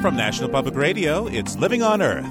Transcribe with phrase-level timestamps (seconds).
[0.00, 2.24] From National Public Radio, it's Living on Earth.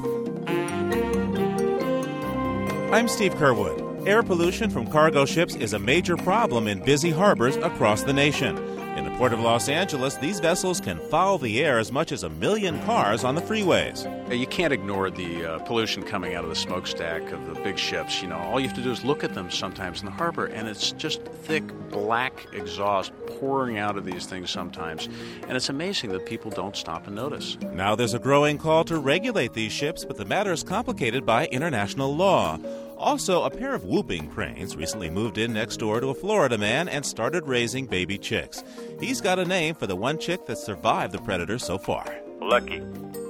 [2.93, 4.07] I'm Steve Curwood.
[4.07, 8.55] Air pollution from cargo ships is a major problem in busy harbors across the nation.
[9.17, 12.79] Port of Los Angeles, these vessels can foul the air as much as a million
[12.83, 14.05] cars on the freeways.
[14.31, 18.21] You can't ignore the uh, pollution coming out of the smokestack of the big ships.
[18.21, 20.45] You know, all you have to do is look at them sometimes in the harbor,
[20.45, 25.09] and it's just thick black exhaust pouring out of these things sometimes.
[25.47, 27.57] And it's amazing that people don't stop and notice.
[27.73, 31.47] Now there's a growing call to regulate these ships, but the matter is complicated by
[31.47, 32.59] international law.
[32.97, 36.89] Also, a pair of whooping cranes recently moved in next door to a Florida man
[36.89, 38.63] and started raising baby chicks.
[38.99, 42.05] He's got a name for the one chick that survived the predator so far.
[42.41, 42.81] Lucky.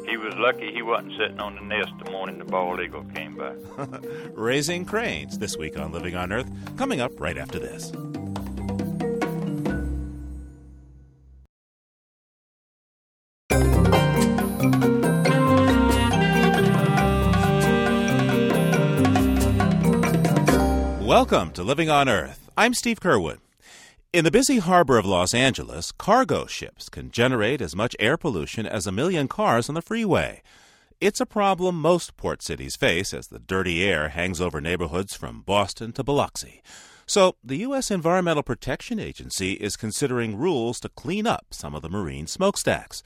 [0.07, 3.35] He was lucky he wasn't sitting on the nest the morning the bald eagle came
[3.35, 3.51] by.
[4.31, 7.91] raising cranes this week on Living on Earth, coming up right after this.
[21.07, 22.51] Welcome to Living on Earth.
[22.57, 23.37] I'm Steve Curwood.
[24.11, 28.65] In the busy harbor of Los Angeles, cargo ships can generate as much air pollution
[28.65, 30.41] as a million cars on the freeway.
[30.99, 35.43] It's a problem most port cities face as the dirty air hangs over neighborhoods from
[35.43, 36.61] Boston to Biloxi.
[37.05, 37.89] So, the U.S.
[37.89, 43.01] Environmental Protection Agency is considering rules to clean up some of the marine smokestacks.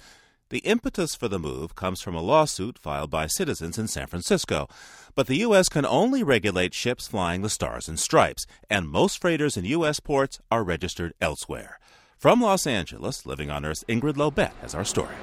[0.49, 4.67] The impetus for the move comes from a lawsuit filed by citizens in San Francisco.
[5.13, 5.67] But the U.S.
[5.67, 9.99] can only regulate ships flying the Stars and Stripes, and most freighters in U.S.
[9.99, 11.79] ports are registered elsewhere.
[12.17, 15.15] From Los Angeles, Living on Earth's Ingrid Lobet has our story.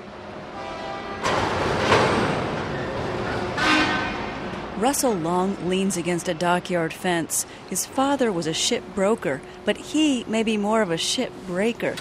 [4.79, 7.47] Russell Long leans against a dockyard fence.
[7.69, 11.97] His father was a ship broker, but he may be more of a ship breaker.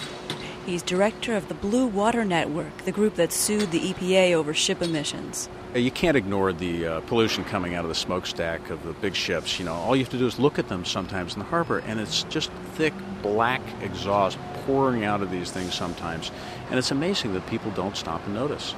[0.64, 4.80] He's director of the Blue Water Network, the group that sued the EPA over ship
[4.80, 5.48] emissions.
[5.74, 9.58] You can't ignore the uh, pollution coming out of the smokestack of the big ships.
[9.58, 11.80] You know, all you have to do is look at them sometimes in the harbor,
[11.80, 16.30] and it's just thick black exhaust pouring out of these things sometimes.
[16.70, 18.74] And it's amazing that people don't stop and notice.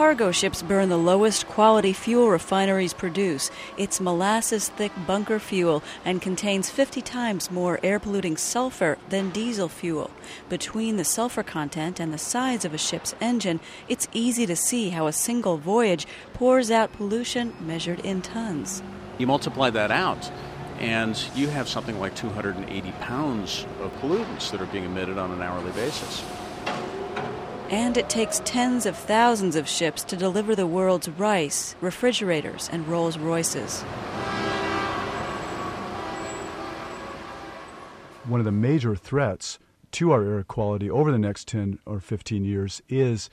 [0.00, 3.50] Cargo ships burn the lowest quality fuel refineries produce.
[3.76, 9.68] It's molasses thick bunker fuel and contains 50 times more air polluting sulfur than diesel
[9.68, 10.10] fuel.
[10.48, 14.88] Between the sulfur content and the size of a ship's engine, it's easy to see
[14.88, 18.82] how a single voyage pours out pollution measured in tons.
[19.18, 20.32] You multiply that out,
[20.78, 25.42] and you have something like 280 pounds of pollutants that are being emitted on an
[25.42, 26.24] hourly basis
[27.70, 32.86] and it takes tens of thousands of ships to deliver the world's rice, refrigerators, and
[32.88, 33.82] Rolls Royces.
[38.24, 39.58] One of the major threats
[39.92, 43.30] to our air quality over the next 10 or 15 years is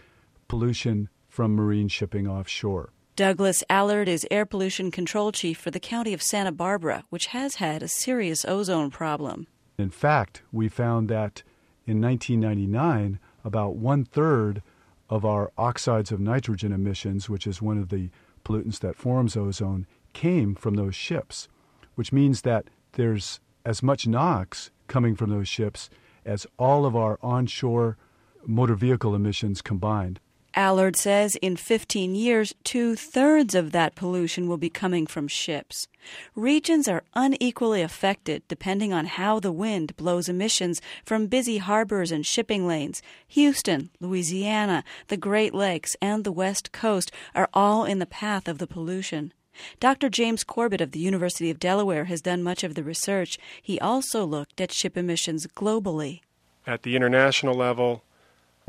[0.47, 2.91] pollution from marine shipping offshore.
[3.15, 7.55] Douglas Allard is air pollution control chief for the county of Santa Barbara, which has
[7.55, 9.47] had a serious ozone problem.
[9.77, 11.41] In fact, we found that
[11.85, 14.61] in 1999, about one third
[15.09, 18.09] of our oxides of nitrogen emissions, which is one of the
[18.43, 21.47] pollutants that forms ozone, came from those ships,
[21.95, 25.89] which means that there's as much NOx coming from those ships
[26.25, 27.97] as all of our onshore
[28.45, 30.19] motor vehicle emissions combined.
[30.55, 35.87] Allard says in 15 years, two thirds of that pollution will be coming from ships.
[36.35, 42.25] Regions are unequally affected depending on how the wind blows emissions from busy harbors and
[42.25, 43.01] shipping lanes.
[43.27, 48.57] Houston, Louisiana, the Great Lakes, and the West Coast are all in the path of
[48.57, 49.33] the pollution.
[49.79, 50.09] Dr.
[50.09, 53.37] James Corbett of the University of Delaware has done much of the research.
[53.61, 56.21] He also looked at ship emissions globally.
[56.65, 58.03] At the international level,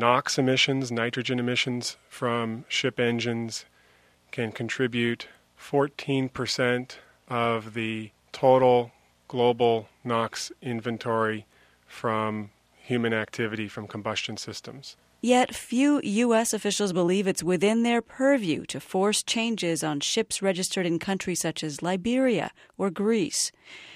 [0.01, 3.65] NOx emissions, nitrogen emissions from ship engines,
[4.31, 5.27] can contribute
[5.61, 6.93] 14%
[7.29, 8.93] of the total
[9.27, 11.47] global NOx inventory
[11.87, 14.97] from human activity from combustion systems.
[15.21, 16.53] Yet few U.S.
[16.53, 21.65] officials believe it's within their purview to force changes on ships registered in countries such
[21.65, 23.51] as Liberia or Greece.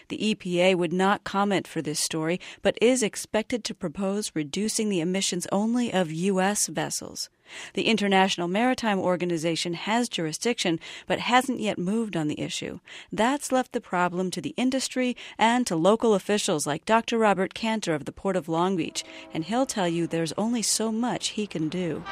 [0.08, 5.00] The EPA would not comment for this story, but is expected to propose reducing the
[5.00, 6.67] emissions only of U.S.
[6.67, 7.31] vessels.
[7.75, 12.81] The International Maritime Organization has jurisdiction, but hasn't yet moved on the issue.
[13.12, 17.19] That's left the problem to the industry and to local officials like Dr.
[17.19, 20.93] Robert Kanter of the Port of Long Beach, and he'll tell you there's only so
[20.93, 22.04] much he can do.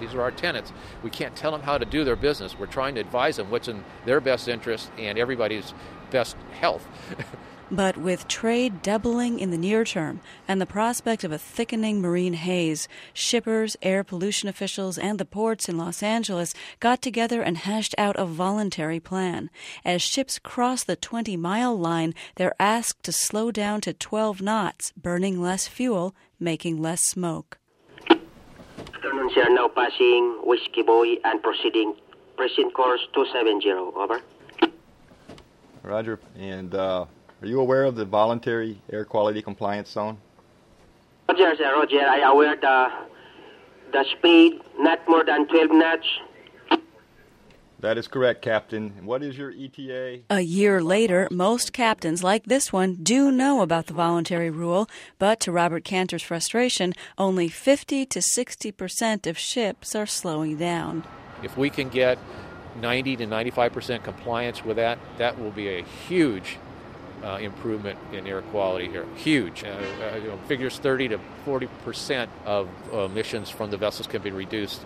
[0.00, 0.72] These are our tenants.
[1.02, 2.58] We can't tell them how to do their business.
[2.58, 5.74] We're trying to advise them what's in their best interest and everybody's
[6.10, 6.86] best health.
[7.72, 12.34] But with trade doubling in the near term and the prospect of a thickening marine
[12.34, 17.94] haze, shippers, air pollution officials, and the ports in Los Angeles got together and hashed
[17.96, 19.48] out a voluntary plan.
[19.86, 24.92] As ships cross the 20 mile line, they're asked to slow down to 12 knots,
[24.94, 27.56] burning less fuel, making less smoke.
[28.10, 29.48] Afternoon, sir.
[29.48, 31.94] Now passing Whiskey Buoy and proceeding
[32.36, 33.70] present course 270.
[33.70, 34.20] Over.
[35.82, 36.20] Roger.
[36.36, 37.06] And uh,
[37.42, 40.18] are you aware of the voluntary air quality compliance zone?
[41.28, 41.74] Roger, sir.
[41.74, 42.00] Roger.
[42.00, 42.88] I aware the
[43.92, 46.06] the speed not more than 12 knots.
[47.80, 49.04] That is correct, Captain.
[49.04, 50.20] What is your ETA?
[50.30, 54.88] A year later, most captains like this one do know about the voluntary rule,
[55.18, 61.02] but to Robert Kanter's frustration, only 50 to 60 percent of ships are slowing down.
[61.42, 62.18] If we can get
[62.80, 66.58] 90 to 95 percent compliance with that, that will be a huge
[67.22, 69.06] uh, improvement in air quality here.
[69.16, 69.64] Huge.
[69.64, 74.22] Uh, uh, you know, figures 30 to 40 percent of emissions from the vessels can
[74.22, 74.84] be reduced.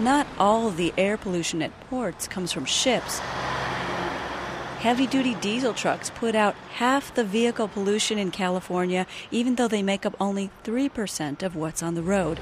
[0.00, 3.20] Not all the air pollution at ports comes from ships.
[4.78, 9.82] Heavy duty diesel trucks put out half the vehicle pollution in California, even though they
[9.82, 12.40] make up only 3% of what's on the road.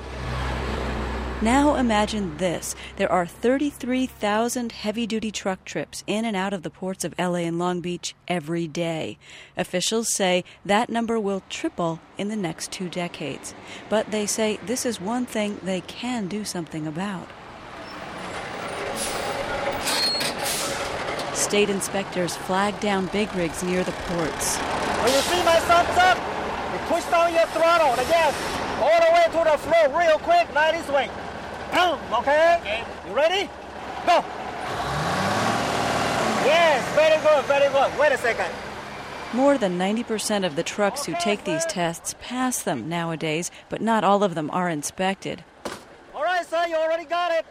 [1.40, 6.70] Now imagine this there are 33,000 heavy duty truck trips in and out of the
[6.70, 9.18] ports of LA and Long Beach every day.
[9.56, 13.54] Officials say that number will triple in the next two decades.
[13.88, 17.28] But they say this is one thing they can do something about.
[21.34, 24.56] State inspectors flag down big rigs near the ports.
[24.56, 26.18] When you see my thumbs up,
[26.72, 28.34] you push down your throttle, the gas,
[28.82, 31.08] all the way to the floor real quick, this way.
[31.72, 32.56] Boom, okay?
[32.60, 32.84] okay?
[33.06, 33.50] You ready?
[34.06, 34.24] Go!
[36.44, 37.98] Yes, very good, very good.
[37.98, 38.50] Wait a second.
[39.34, 44.02] More than 90% of the trucks who take these tests pass them nowadays, but not
[44.02, 45.44] all of them are inspected.
[46.14, 47.44] All right, sir, you already got it.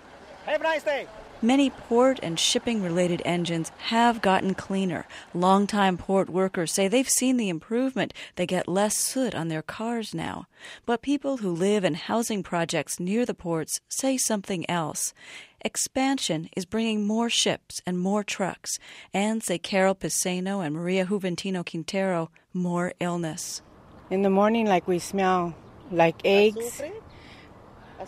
[0.46, 1.08] Have a nice day.
[1.42, 5.06] Many port and shipping related engines have gotten cleaner.
[5.36, 8.12] Longtime port workers say they've seen the improvement.
[8.38, 10.48] They get less soot on their cars now.
[10.88, 15.14] But people who live in housing projects near the ports say something else.
[15.62, 18.80] Expansion is bringing more ships and more trucks,
[19.14, 23.62] and, say Carol Pisano and Maria Juventino Quintero, more illness.
[24.10, 25.56] In the morning, like we smell
[25.92, 26.82] like eggs,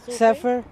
[0.07, 0.63] sulfur.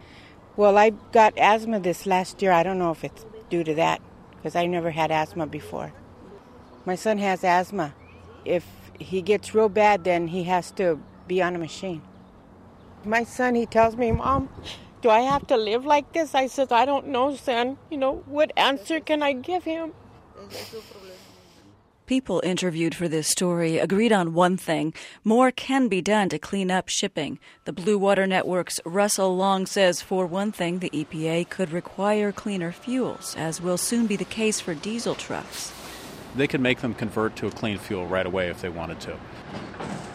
[0.58, 2.52] Well, I got asthma this last year.
[2.52, 4.02] I don't know if it's due to that
[4.32, 5.94] because I never had asthma before.
[6.84, 7.94] My son has asthma.
[8.44, 8.66] If
[9.00, 12.02] he gets real bad, then he has to be on a machine.
[13.06, 14.50] My son, he tells me, Mom,
[15.04, 16.34] do I have to live like this?
[16.34, 17.78] I said, I don't know, son.
[17.92, 19.94] You know, what answer can I give him?
[22.08, 24.94] People interviewed for this story agreed on one thing
[25.26, 27.38] more can be done to clean up shipping.
[27.66, 32.72] The Blue Water Network's Russell Long says, for one thing, the EPA could require cleaner
[32.72, 35.74] fuels, as will soon be the case for diesel trucks.
[36.34, 39.18] They could make them convert to a clean fuel right away if they wanted to.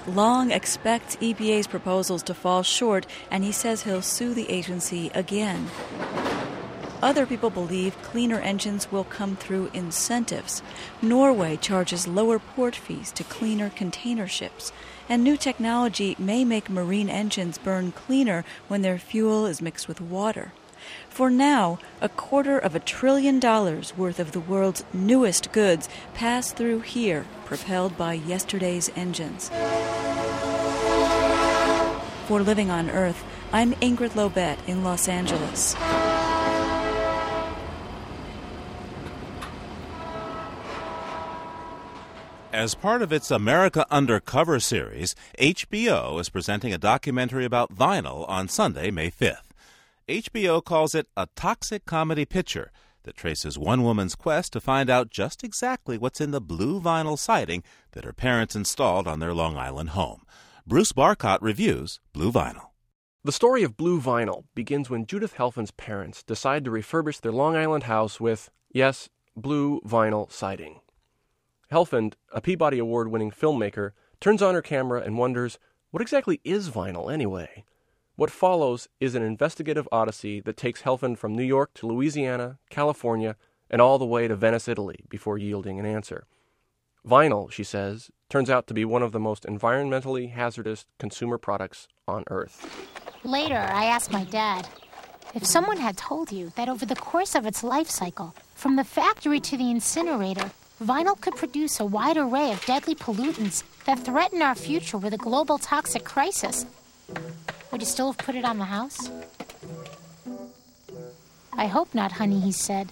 [0.06, 5.66] Long expects EPA's proposals to fall short, and he says he'll sue the agency again.
[7.02, 10.62] Other people believe cleaner engines will come through incentives.
[11.02, 14.70] Norway charges lower port fees to cleaner container ships,
[15.08, 20.00] and new technology may make marine engines burn cleaner when their fuel is mixed with
[20.00, 20.52] water.
[21.08, 26.52] For now, a quarter of a trillion dollars worth of the world's newest goods pass
[26.52, 29.48] through here, propelled by yesterday's engines.
[32.26, 35.74] For Living on Earth, I'm Ingrid Lobet in Los Angeles.
[42.52, 48.46] As part of its America Undercover series, HBO is presenting a documentary about vinyl on
[48.46, 49.52] Sunday, May 5th.
[50.06, 52.70] HBO calls it a toxic comedy picture
[53.04, 57.18] that traces one woman's quest to find out just exactly what's in the blue vinyl
[57.18, 60.20] siding that her parents installed on their Long Island home.
[60.66, 62.68] Bruce Barcott reviews Blue Vinyl.
[63.24, 67.56] The story of Blue Vinyl begins when Judith Helfand's parents decide to refurbish their Long
[67.56, 70.81] Island house with, yes, blue vinyl siding.
[71.72, 75.58] Helfand, a Peabody Award winning filmmaker, turns on her camera and wonders
[75.90, 77.64] what exactly is vinyl anyway?
[78.14, 83.36] What follows is an investigative odyssey that takes Helfand from New York to Louisiana, California,
[83.70, 86.26] and all the way to Venice, Italy, before yielding an answer.
[87.08, 91.88] Vinyl, she says, turns out to be one of the most environmentally hazardous consumer products
[92.06, 92.66] on Earth.
[93.24, 94.68] Later, I asked my dad,
[95.34, 98.84] If someone had told you that over the course of its life cycle, from the
[98.84, 100.50] factory to the incinerator,
[100.82, 105.18] vinyl could produce a wide array of deadly pollutants that threaten our future with a
[105.18, 106.66] global toxic crisis,
[107.70, 109.10] would you still have put it on the house?
[111.52, 112.90] I hope not, honey, he said.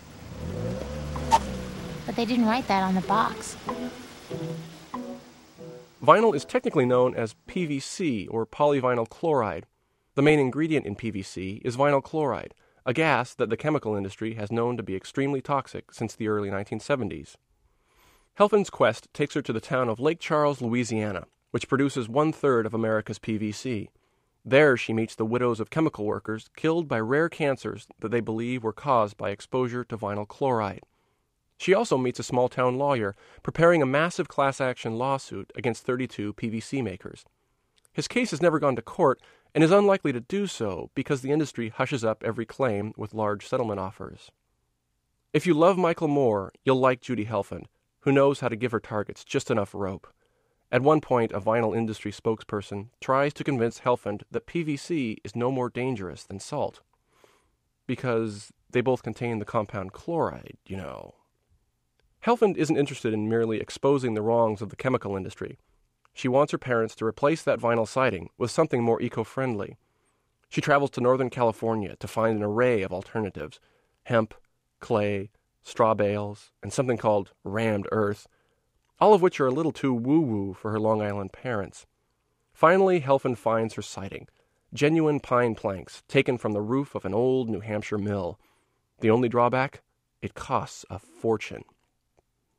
[2.06, 3.56] But they didn't write that on the box.
[6.02, 9.66] Vinyl is technically known as PVC or polyvinyl chloride.
[10.14, 12.54] The main ingredient in PVC is vinyl chloride,
[12.86, 16.50] a gas that the chemical industry has known to be extremely toxic since the early
[16.50, 17.36] 1970s.
[18.40, 22.64] Helfand's quest takes her to the town of Lake Charles, Louisiana, which produces one third
[22.64, 23.88] of America's PVC.
[24.46, 28.64] There she meets the widows of chemical workers killed by rare cancers that they believe
[28.64, 30.84] were caused by exposure to vinyl chloride.
[31.58, 36.32] She also meets a small town lawyer preparing a massive class action lawsuit against 32
[36.32, 37.26] PVC makers.
[37.92, 39.20] His case has never gone to court
[39.54, 43.46] and is unlikely to do so because the industry hushes up every claim with large
[43.46, 44.30] settlement offers.
[45.34, 47.66] If you love Michael Moore, you'll like Judy Helfand,
[48.00, 50.06] who knows how to give her targets just enough rope.
[50.72, 55.50] At one point, a vinyl industry spokesperson tries to convince Helfand that PVC is no
[55.50, 56.80] more dangerous than salt.
[57.86, 61.14] Because they both contain the compound chloride, you know.
[62.24, 65.58] Helfand isn't interested in merely exposing the wrongs of the chemical industry.
[66.12, 69.76] She wants her parents to replace that vinyl siding with something more eco friendly.
[70.48, 73.58] She travels to Northern California to find an array of alternatives
[74.04, 74.34] hemp,
[74.80, 75.30] clay,
[75.62, 78.26] straw bales, and something called rammed earth,
[78.98, 81.86] all of which are a little too woo woo for her Long Island parents.
[82.52, 84.26] Finally, Helfand finds her siding
[84.72, 88.38] genuine pine planks taken from the roof of an old New Hampshire mill.
[89.00, 89.82] The only drawback?
[90.22, 91.64] It costs a fortune.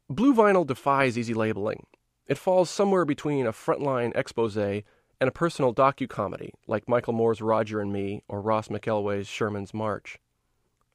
[0.09, 1.85] Blue vinyl defies easy labeling.
[2.27, 4.83] It falls somewhere between a frontline expose and
[5.21, 10.17] a personal docu-comedy like Michael Moore's Roger and Me or Ross McElwee's Sherman's March.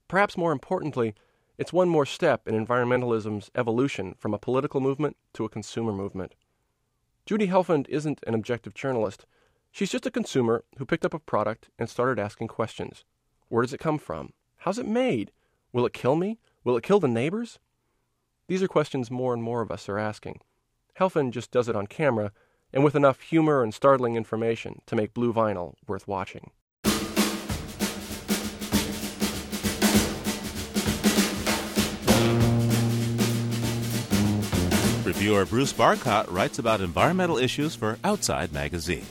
[0.09, 1.15] Perhaps more importantly,
[1.59, 6.35] it's one more step in environmentalism's evolution from a political movement to a consumer movement.
[7.25, 9.27] Judy Helfand isn't an objective journalist.
[9.73, 13.05] She's just a consumer who picked up a product and started asking questions.
[13.49, 14.33] Where does it come from?
[14.59, 15.33] How's it made?
[15.73, 16.39] Will it kill me?
[16.65, 17.59] Will it kill the neighbors?
[18.49, 20.41] These are questions more and more of us are asking.
[20.99, 22.33] Helfand just does it on camera
[22.73, 26.51] and with enough humor and startling information to make Blue Vinyl worth watching.
[35.07, 39.07] Reviewer Bruce Barcott writes about environmental issues for Outside Magazine.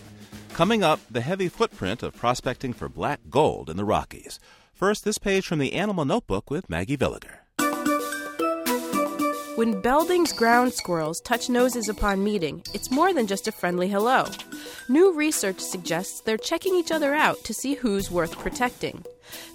[0.52, 4.38] Coming up, the heavy footprint of prospecting for black gold in the Rockies.
[4.74, 7.38] First, this page from the Animal Notebook with Maggie Villiger.
[9.56, 14.26] When Belding's ground squirrels touch noses upon meeting, it's more than just a friendly hello.
[14.90, 19.02] New research suggests they're checking each other out to see who's worth protecting.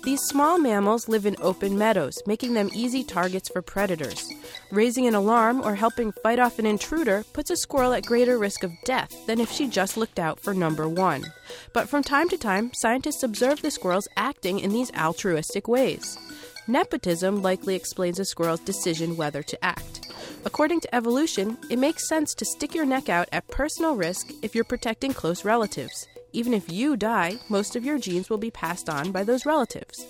[0.04, 4.28] These small mammals live in open meadows, making them easy targets for predators.
[4.70, 8.62] Raising an alarm or helping fight off an intruder puts a squirrel at greater risk
[8.62, 11.24] of death than if she just looked out for number one.
[11.72, 16.18] But from time to time, scientists observe the squirrels acting in these altruistic ways.
[16.66, 20.06] Nepotism likely explains a squirrel's decision whether to act.
[20.44, 24.54] According to evolution, it makes sense to stick your neck out at personal risk if
[24.54, 26.06] you're protecting close relatives.
[26.32, 30.06] Even if you die, most of your genes will be passed on by those relatives.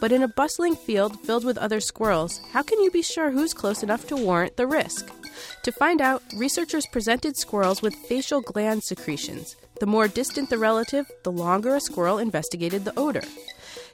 [0.00, 3.54] But in a bustling field filled with other squirrels, how can you be sure who's
[3.54, 5.08] close enough to warrant the risk?
[5.62, 9.56] To find out, researchers presented squirrels with facial gland secretions.
[9.78, 13.22] The more distant the relative, the longer a squirrel investigated the odor.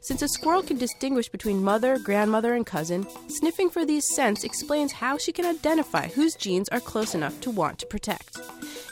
[0.01, 4.93] Since a squirrel can distinguish between mother, grandmother, and cousin, sniffing for these scents explains
[4.93, 8.39] how she can identify whose genes are close enough to want to protect.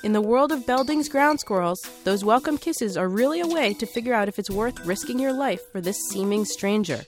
[0.03, 3.87] In the world of Belding's ground squirrels, those welcome kisses are really a way to
[3.87, 7.03] figure out if it's worth risking your life for this seeming stranger.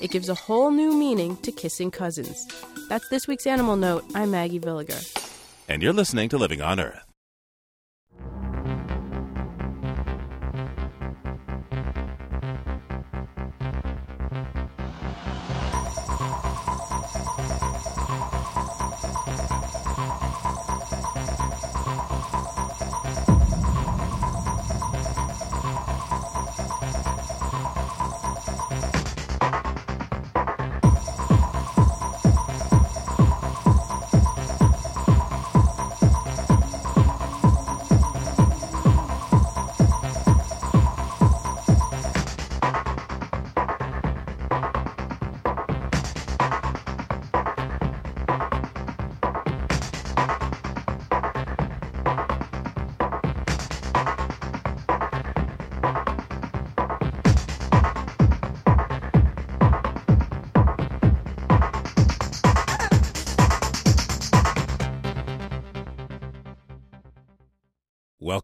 [0.00, 2.46] It gives a whole new meaning to kissing cousins.
[2.88, 4.04] That's this week's Animal Note.
[4.14, 5.00] I'm Maggie Villiger.
[5.68, 7.13] And you're listening to Living on Earth.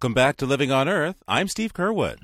[0.03, 1.23] Welcome back to Living on Earth.
[1.29, 2.17] I'm Steve Curwood.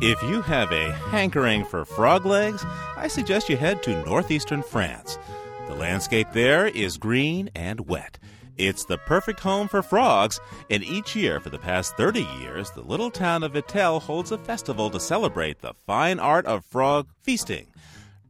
[0.00, 5.16] If you have a hankering for frog legs, I suggest you head to northeastern France.
[5.68, 8.18] The landscape there is green and wet.
[8.60, 10.38] It's the perfect home for frogs,
[10.68, 14.36] and each year for the past 30 years, the little town of Vittel holds a
[14.36, 17.68] festival to celebrate the fine art of frog feasting.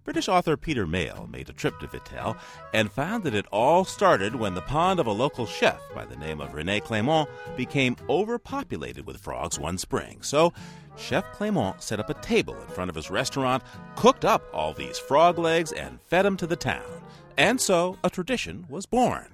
[0.04, 2.38] British author Peter Mayle made a trip to Vittel
[2.72, 6.14] and found that it all started when the pond of a local chef by the
[6.14, 10.18] name of Rene Clément became overpopulated with frogs one spring.
[10.22, 10.52] So,
[10.96, 13.64] Chef Clément set up a table in front of his restaurant,
[13.96, 17.02] cooked up all these frog legs, and fed them to the town.
[17.36, 19.26] And so, a tradition was born.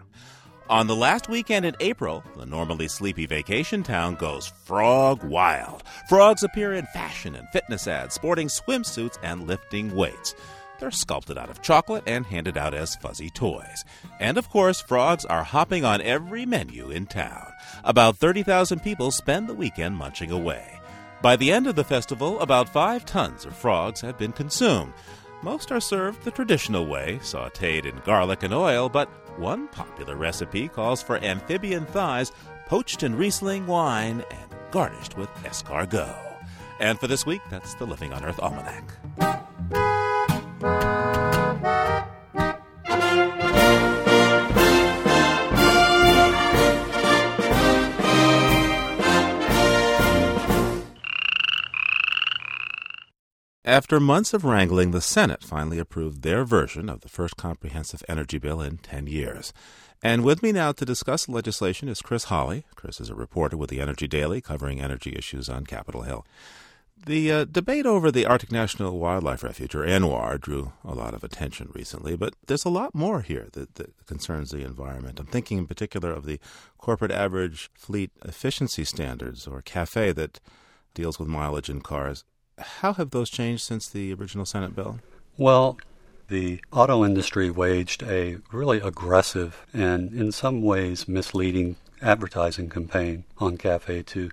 [0.68, 5.84] On the last weekend in April, the normally sleepy vacation town goes frog wild.
[6.08, 10.34] Frogs appear in fashion and fitness ads, sporting swimsuits and lifting weights.
[10.80, 13.84] They're sculpted out of chocolate and handed out as fuzzy toys.
[14.18, 17.52] And of course, frogs are hopping on every menu in town.
[17.84, 20.80] About 30,000 people spend the weekend munching away.
[21.22, 24.94] By the end of the festival, about five tons of frogs have been consumed.
[25.42, 30.68] Most are served the traditional way, sauteed in garlic and oil, but one popular recipe
[30.68, 32.32] calls for amphibian thighs
[32.66, 36.22] poached in Riesling wine and garnished with escargot.
[36.80, 38.84] And for this week, that's the Living on Earth Almanac.
[53.66, 58.38] After months of wrangling, the Senate finally approved their version of the first comprehensive energy
[58.38, 59.52] bill in 10 years.
[60.00, 62.64] And with me now to discuss the legislation is Chris Holley.
[62.76, 66.24] Chris is a reporter with the Energy Daily covering energy issues on Capitol Hill.
[67.06, 71.24] The uh, debate over the Arctic National Wildlife Refuge, or ANWR, drew a lot of
[71.24, 75.18] attention recently, but there's a lot more here that, that concerns the environment.
[75.18, 76.38] I'm thinking in particular of the
[76.78, 80.38] corporate average fleet efficiency standards, or CAFE, that
[80.94, 82.22] deals with mileage in cars.
[82.58, 85.00] How have those changed since the original Senate bill?
[85.36, 85.78] Well,
[86.28, 93.58] the auto industry waged a really aggressive and, in some ways, misleading advertising campaign on
[93.58, 94.30] CAFE to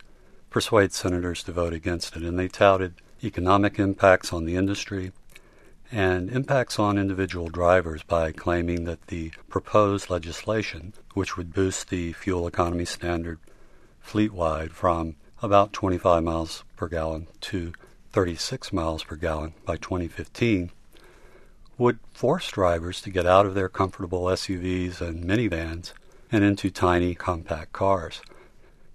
[0.49, 2.23] persuade senators to vote against it.
[2.23, 5.11] And they touted economic impacts on the industry
[5.91, 12.13] and impacts on individual drivers by claiming that the proposed legislation, which would boost the
[12.13, 13.39] fuel economy standard
[13.99, 17.73] fleet wide from about 25 miles per gallon to
[18.13, 20.71] 36 miles per gallon by 2015
[21.77, 25.93] would force drivers to get out of their comfortable SUVs and minivans
[26.31, 28.21] and into tiny compact cars.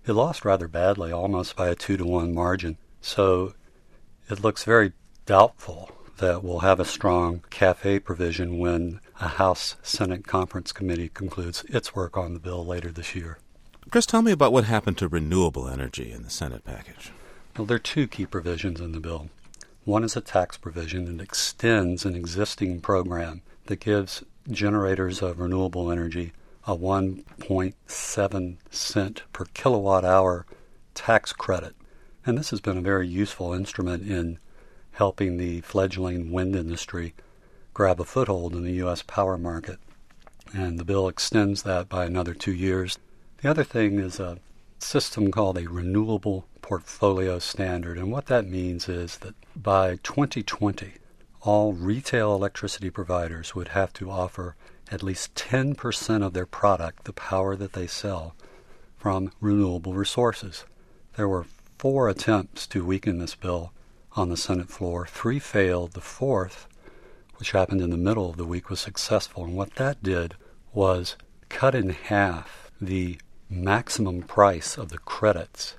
[0.06, 3.54] It lost rather badly, almost by a two to one margin, so
[4.30, 4.92] it looks very
[5.26, 11.64] doubtful that we'll have a strong CAFE provision when a House Senate Conference Committee concludes
[11.68, 13.38] its work on the bill later this year.
[13.90, 17.12] Chris, tell me about what happened to renewable energy in the Senate package.
[17.58, 19.30] Well, there are two key provisions in the bill.
[19.84, 25.90] One is a tax provision that extends an existing program that gives generators of renewable
[25.90, 26.32] energy
[26.68, 30.46] a 1.7 cent per kilowatt hour
[30.94, 31.74] tax credit.
[32.24, 34.38] And this has been a very useful instrument in
[34.92, 37.12] helping the fledgling wind industry
[37.74, 39.02] grab a foothold in the U.S.
[39.02, 39.80] power market.
[40.54, 43.00] And the bill extends that by another two years.
[43.42, 44.38] The other thing is a
[44.78, 47.96] system called a renewable portfolio standard.
[47.96, 50.92] And what that means is that by 2020,
[51.40, 54.54] all retail electricity providers would have to offer
[54.90, 58.34] at least 10% of their product, the power that they sell,
[58.98, 60.66] from renewable resources.
[61.16, 61.46] There were
[61.78, 63.72] four attempts to weaken this bill
[64.14, 65.06] on the Senate floor.
[65.06, 65.92] Three failed.
[65.92, 66.68] The fourth,
[67.36, 69.44] which happened in the middle of the week, was successful.
[69.44, 70.34] And what that did
[70.74, 71.16] was
[71.48, 75.78] cut in half the maximum price of the credits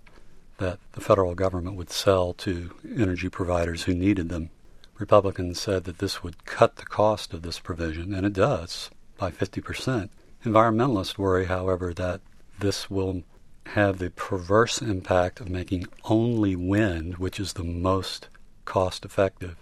[0.60, 4.50] that the federal government would sell to energy providers who needed them.
[4.98, 9.32] Republicans said that this would cut the cost of this provision, and it does by
[9.32, 10.10] 50%.
[10.46, 12.22] Environmentalists worry, however, that
[12.60, 13.24] this will
[13.68, 18.28] have the perverse impact of making only wind, which is the most
[18.66, 19.58] cost effective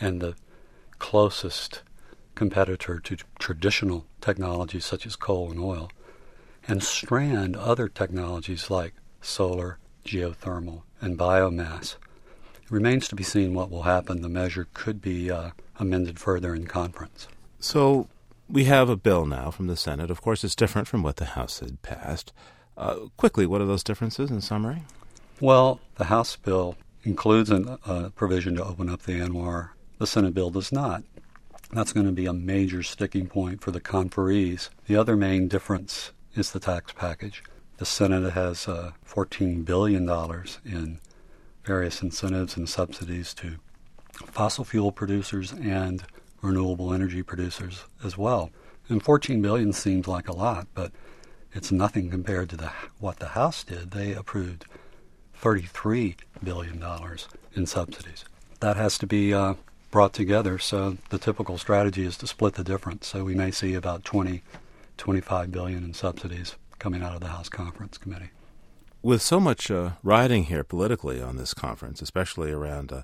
[0.00, 0.34] and the
[0.98, 1.82] closest
[2.34, 5.90] competitor to traditional technologies such as coal and oil,
[6.66, 11.96] and strand other technologies like solar, geothermal, and biomass.
[12.62, 14.22] It remains to be seen what will happen.
[14.22, 17.28] The measure could be uh, amended further in conference.
[17.60, 18.08] So
[18.48, 20.10] we have a bill now from the Senate.
[20.10, 22.32] Of course, it's different from what the House had passed.
[22.76, 24.84] Uh, quickly, what are those differences in summary?
[25.40, 29.70] Well, the House bill includes a uh, provision to open up the ANWR.
[29.98, 31.02] The Senate bill does not.
[31.72, 34.70] That's going to be a major sticking point for the conferees.
[34.86, 37.42] The other main difference is the tax package.
[37.78, 40.08] The Senate has uh, $14 billion
[40.64, 40.98] in
[41.62, 43.56] various incentives and subsidies to
[44.12, 46.04] fossil fuel producers and
[46.40, 48.50] renewable energy producers as well.
[48.88, 50.92] And 14 billion seems like a lot, but
[51.52, 53.90] it's nothing compared to the, what the House did.
[53.90, 54.64] They approved
[55.34, 58.24] 33 billion dollars in subsidies.
[58.60, 59.54] That has to be uh,
[59.90, 60.58] brought together.
[60.58, 63.08] So the typical strategy is to split the difference.
[63.08, 64.42] So we may see about 20,
[64.96, 68.30] 25 billion in subsidies coming out of the House Conference Committee.
[69.02, 73.02] With so much uh, riding here politically on this conference, especially around uh,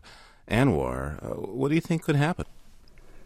[0.49, 2.47] ANWR, uh, what do you think could happen?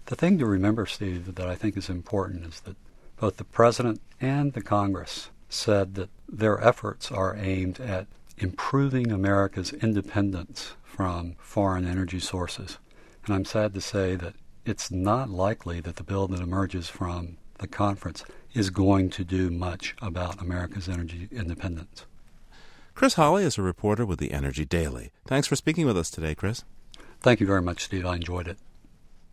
[0.06, 2.76] The thing to remember, Steve, that I think is important is that
[3.16, 8.06] both the President and the Congress said that their efforts are aimed at
[8.38, 12.78] improving America's independence from foreign energy sources.
[13.24, 17.38] And I'm sad to say that it's not likely that the bill that emerges from
[17.58, 18.24] the conference
[18.56, 22.06] is going to do much about America's energy independence.
[22.94, 25.12] Chris Holley is a reporter with the Energy Daily.
[25.26, 26.64] Thanks for speaking with us today, Chris.
[27.20, 28.06] Thank you very much, Steve.
[28.06, 28.56] I enjoyed it.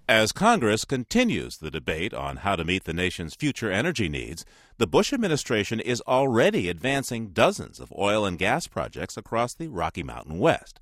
[0.10, 4.44] As Congress continues the debate on how to meet the nation's future energy needs,
[4.78, 10.04] the Bush administration is already advancing dozens of oil and gas projects across the Rocky
[10.04, 10.82] Mountain West.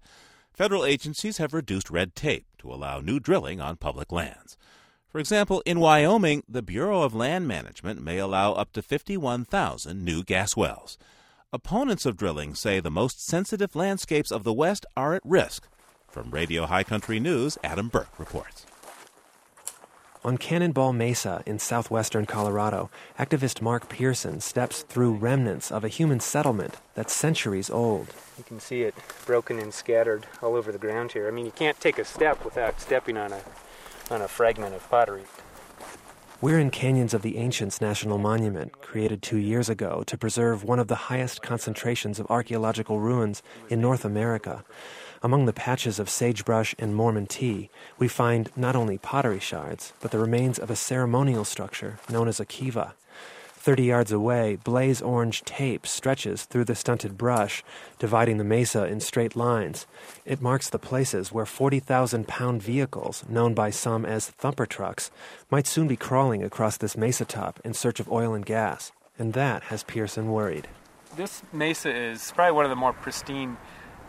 [0.52, 4.58] Federal agencies have reduced red tape to allow new drilling on public lands.
[5.12, 10.24] For example, in Wyoming, the Bureau of Land Management may allow up to 51,000 new
[10.24, 10.98] gas wells.
[11.52, 15.68] Opponents of drilling say the most sensitive landscapes of the West are at risk.
[16.08, 18.66] From Radio High Country News, Adam Burke reports.
[20.24, 26.22] On Cannonball Mesa in southwestern Colorado, activist Mark Pearson steps through remnants of a human
[26.22, 28.14] settlement that's centuries old.
[28.38, 28.96] You can see it
[29.26, 31.28] broken and scattered all over the ground here.
[31.28, 33.42] I mean, you can't take a step without stepping on a
[34.12, 35.24] on a fragment of pottery.
[36.42, 40.80] We're in Canyons of the Ancients National Monument, created two years ago to preserve one
[40.80, 44.64] of the highest concentrations of archaeological ruins in North America.
[45.24, 47.70] Among the patches of sagebrush and Mormon tea,
[48.00, 52.40] we find not only pottery shards, but the remains of a ceremonial structure known as
[52.40, 52.96] a kiva.
[53.62, 57.64] Thirty yards away, blaze orange tape stretches through the stunted brush,
[58.00, 59.86] dividing the mesa in straight lines.
[60.26, 65.12] It marks the places where 40,000 pound vehicles, known by some as thumper trucks,
[65.52, 68.92] might soon be crawling across this mesa top in search of oil and gas.
[69.20, 70.68] And that has Pearson worried.
[71.16, 73.58] This mesa is probably one of the more pristine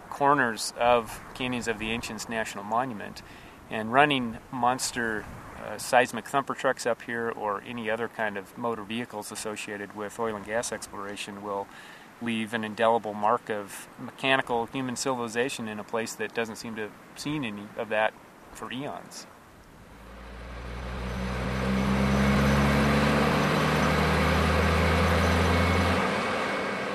[0.09, 3.21] corners of Canyons of the Ancients National Monument.
[3.69, 5.27] And running monster
[5.63, 10.19] uh, seismic thumper trucks up here or any other kind of motor vehicles associated with
[10.19, 11.67] oil and gas exploration will
[12.21, 16.83] leave an indelible mark of mechanical human civilization in a place that doesn't seem to
[16.83, 18.13] have seen any of that
[18.53, 19.27] for eons.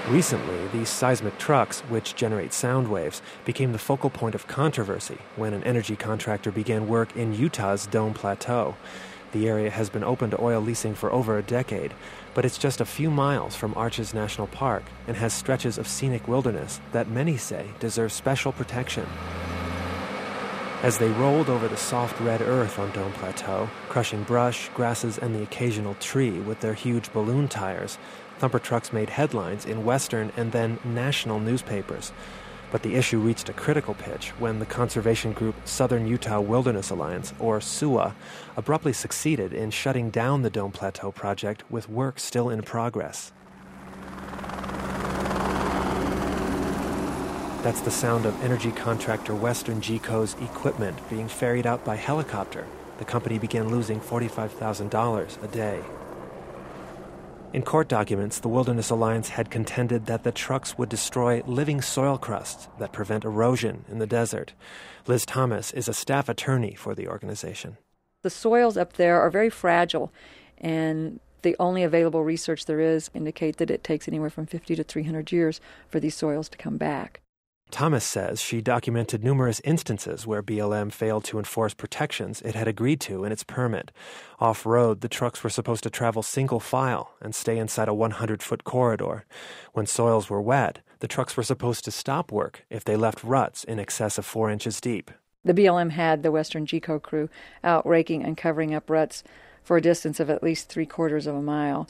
[0.10, 5.54] Recently, these seismic trucks, which generate sound waves, became the focal point of controversy when
[5.54, 8.78] an energy contractor began work in Utah's Dome Plateau.
[9.34, 11.94] The area has been open to oil leasing for over a decade,
[12.34, 16.26] but it's just a few miles from Arches National Park and has stretches of scenic
[16.26, 19.06] wilderness that many say deserve special protection.
[20.84, 25.34] As they rolled over the soft red earth on Dome Plateau, crushing brush, grasses, and
[25.34, 27.98] the occasional tree with their huge balloon tires,
[28.38, 32.12] Thumper trucks made headlines in Western and then national newspapers.
[32.72, 37.34] But the issue reached a critical pitch when the conservation group Southern Utah Wilderness Alliance,
[37.40, 38.14] or SUWA,
[38.56, 43.32] abruptly succeeded in shutting down the Dome Plateau project with work still in progress.
[47.64, 52.68] That's the sound of energy contractor Western GECO's equipment being ferried out by helicopter.
[52.98, 55.82] The company began losing $45,000 a day.
[57.54, 62.18] In court documents, the Wilderness Alliance had contended that the trucks would destroy living soil
[62.18, 64.54] crusts that prevent erosion in the desert.
[65.08, 67.78] Liz Thomas is a staff attorney for the organization.
[68.24, 70.12] The soils up there are very fragile,
[70.58, 74.84] and the only available research there is indicate that it takes anywhere from 50 to
[74.84, 77.22] 300 years for these soils to come back.
[77.70, 83.02] Thomas says she documented numerous instances where BLM failed to enforce protections it had agreed
[83.02, 83.92] to in its permit.
[84.40, 88.42] Off road, the trucks were supposed to travel single file and stay inside a 100
[88.42, 89.26] foot corridor.
[89.74, 93.64] When soils were wet, the trucks were supposed to stop work if they left ruts
[93.64, 95.12] in excess of four inches deep.
[95.44, 97.30] The BLM had the Western GECO crew
[97.64, 99.24] out raking and covering up ruts
[99.64, 101.88] for a distance of at least three quarters of a mile.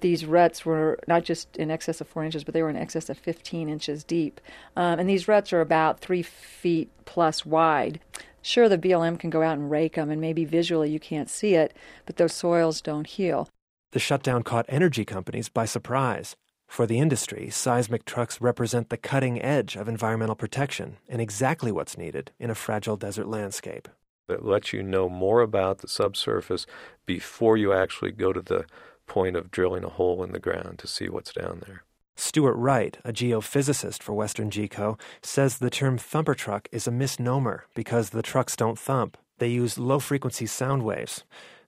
[0.00, 3.08] These ruts were not just in excess of four inches, but they were in excess
[3.08, 4.40] of 15 inches deep.
[4.76, 8.00] Um, and these ruts are about three feet plus wide.
[8.42, 11.54] Sure, the BLM can go out and rake them, and maybe visually you can't see
[11.54, 13.48] it, but those soils don't heal.
[13.92, 16.36] The shutdown caught energy companies by surprise.
[16.68, 21.96] For the industry, seismic trucks represent the cutting edge of environmental protection and exactly what's
[21.96, 23.88] needed in a fragile desert landscape.
[24.28, 26.66] It lets you know more about the subsurface
[27.06, 28.66] before you actually go to the
[29.06, 31.84] point of drilling a hole in the ground to see what's down there.
[32.16, 37.66] Stuart Wright, a geophysicist for Western GECO, says the term thumper truck is a misnomer
[37.74, 39.18] because the trucks don't thump.
[39.38, 41.24] They use low frequency sound waves.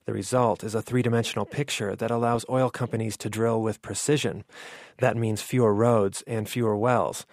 [0.06, 4.44] The result is a three dimensional picture that allows oil companies to drill with precision.
[5.00, 7.26] That means fewer roads and fewer wells.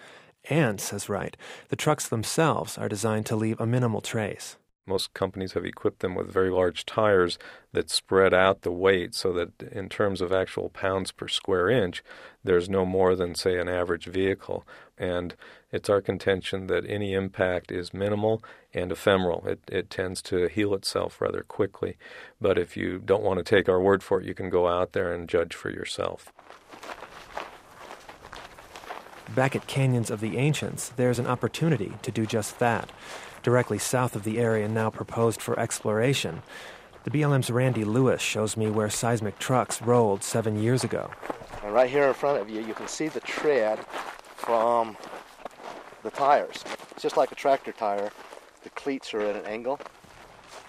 [0.50, 1.38] And, says Wright,
[1.70, 4.56] the trucks themselves are designed to leave a minimal trace.
[4.88, 7.40] Most companies have equipped them with very large tires
[7.72, 12.04] that spread out the weight so that, in terms of actual pounds per square inch,
[12.44, 14.64] there's no more than, say, an average vehicle.
[14.96, 15.34] And
[15.72, 19.44] it's our contention that any impact is minimal and ephemeral.
[19.48, 21.96] It, it tends to heal itself rather quickly.
[22.40, 24.92] But if you don't want to take our word for it, you can go out
[24.92, 26.32] there and judge for yourself.
[29.34, 32.92] Back at Canyons of the Ancients, there's an opportunity to do just that
[33.46, 36.42] directly south of the area now proposed for exploration.
[37.04, 41.12] The BLM's Randy Lewis shows me where seismic trucks rolled seven years ago.
[41.62, 43.78] And right here in front of you, you can see the tread
[44.34, 44.96] from
[46.02, 46.64] the tires.
[46.90, 48.10] It's just like a tractor tire.
[48.64, 49.78] The cleats are at an angle.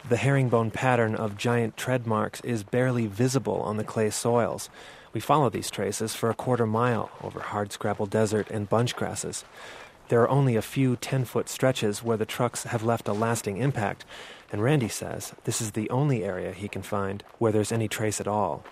[0.07, 4.69] The herringbone pattern of giant tread marks is barely visible on the clay soils.
[5.13, 9.45] We follow these traces for a quarter mile over hardscrabble desert and bunch grasses.
[10.09, 13.57] There are only a few 10 foot stretches where the trucks have left a lasting
[13.57, 14.05] impact,
[14.51, 18.21] and Randy says this is the only area he can find where there's any trace
[18.21, 18.63] at all.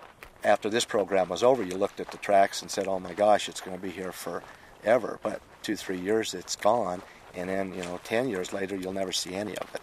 [0.46, 3.50] After this program was over, you looked at the tracks and said, oh my gosh,
[3.50, 5.20] it's going to be here forever.
[5.24, 7.02] But two, three years, it's gone.
[7.34, 9.82] And then, you know, 10 years later, you'll never see any of it.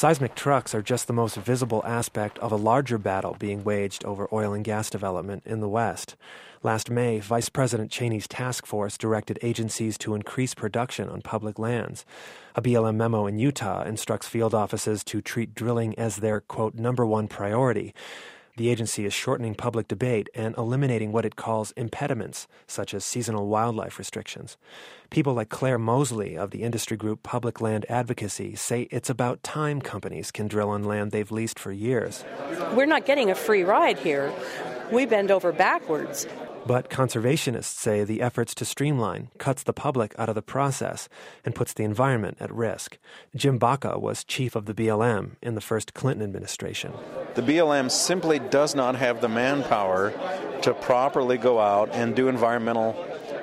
[0.00, 4.30] Seismic trucks are just the most visible aspect of a larger battle being waged over
[4.32, 6.16] oil and gas development in the West.
[6.62, 12.06] Last May, Vice President Cheney's task force directed agencies to increase production on public lands.
[12.54, 17.04] A BLM memo in Utah instructs field offices to treat drilling as their, quote, number
[17.04, 17.92] one priority.
[18.56, 23.48] The agency is shortening public debate and eliminating what it calls impediments, such as seasonal
[23.48, 24.56] wildlife restrictions.
[25.10, 29.80] People like Claire Mosley of the industry group Public Land Advocacy say it's about time
[29.80, 32.24] companies can drill on land they've leased for years.
[32.74, 34.32] We're not getting a free ride here.
[34.92, 36.28] We bend over backwards.
[36.64, 41.08] But conservationists say the efforts to streamline cuts the public out of the process
[41.44, 42.96] and puts the environment at risk.
[43.34, 46.92] Jim Baca was chief of the BLM in the first Clinton administration.
[47.34, 50.12] The BLM simply does not have the manpower
[50.62, 52.92] to properly go out and do environmental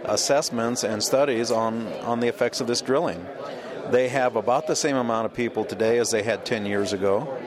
[0.07, 3.25] assessments and studies on, on the effects of this drilling.
[3.91, 7.37] They have about the same amount of people today as they had 10 years ago.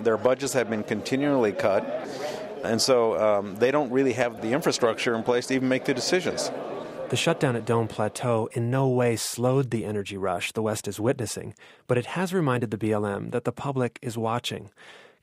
[0.00, 1.84] Their budgets have been continually cut
[2.64, 5.94] and so um, they don't really have the infrastructure in place to even make the
[5.94, 6.50] decisions.
[7.08, 11.00] The shutdown at Dome Plateau in no way slowed the energy rush the West is
[11.00, 11.54] witnessing,
[11.88, 14.70] but it has reminded the BLM that the public is watching.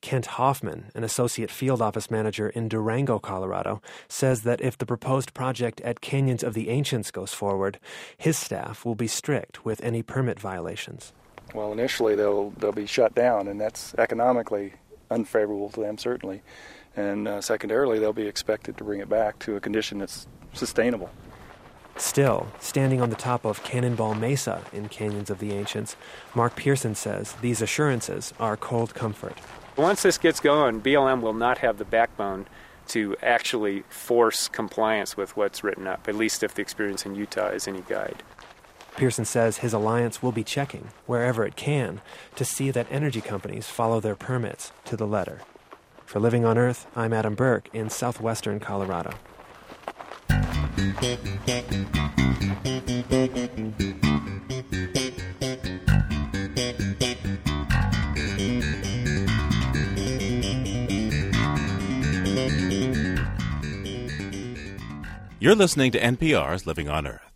[0.01, 5.33] Kent Hoffman, an associate field office manager in Durango, Colorado, says that if the proposed
[5.33, 7.79] project at Canyons of the Ancients goes forward,
[8.17, 11.13] his staff will be strict with any permit violations.
[11.53, 14.73] Well, initially they'll they'll be shut down, and that's economically
[15.09, 16.41] unfavorable to them, certainly
[16.97, 21.09] and uh, secondarily, they'll be expected to bring it back to a condition that's sustainable.
[21.95, 25.95] Still, standing on the top of Cannonball Mesa in Canyons of the Ancients,
[26.35, 29.37] Mark Pearson says these assurances are cold comfort.
[29.77, 32.47] Once this gets going, BLM will not have the backbone
[32.87, 37.49] to actually force compliance with what's written up, at least if the experience in Utah
[37.49, 38.23] is any guide.
[38.95, 42.01] Pearson says his alliance will be checking, wherever it can,
[42.35, 45.41] to see that energy companies follow their permits to the letter.
[46.07, 49.13] For Living on Earth, I'm Adam Burke in southwestern Colorado.
[65.39, 67.31] You're listening to NPR's Living on Earth.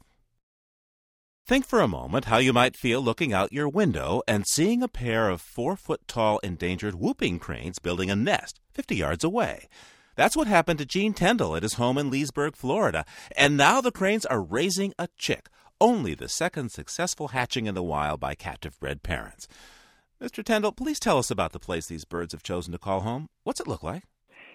[1.46, 4.88] Think for a moment how you might feel looking out your window and seeing a
[4.88, 9.68] pair of four foot tall endangered whooping cranes building a nest 50 yards away.
[10.16, 13.06] That's what happened to Gene Tendall at his home in Leesburg, Florida.
[13.38, 15.48] And now the cranes are raising a chick,
[15.80, 19.48] only the second successful hatching in the wild by captive bred parents.
[20.20, 20.44] Mr.
[20.44, 23.30] Tendall, please tell us about the place these birds have chosen to call home.
[23.44, 24.06] What's it look like?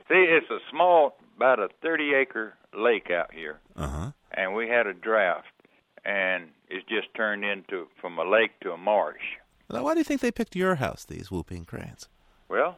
[0.09, 4.11] See, it's a small about a 30 acre lake out here, Uh huh.
[4.33, 5.47] and we had a draft,
[6.05, 9.23] and it's just turned into from a lake to a marsh.
[9.71, 12.09] Now, why do you think they picked your house, these whooping cranes?
[12.49, 12.77] Well,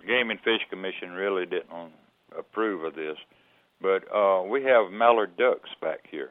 [0.00, 1.92] the Game and Fish Commission really didn't
[2.36, 3.16] approve of this,
[3.80, 6.30] but uh, we have mallard ducks back here,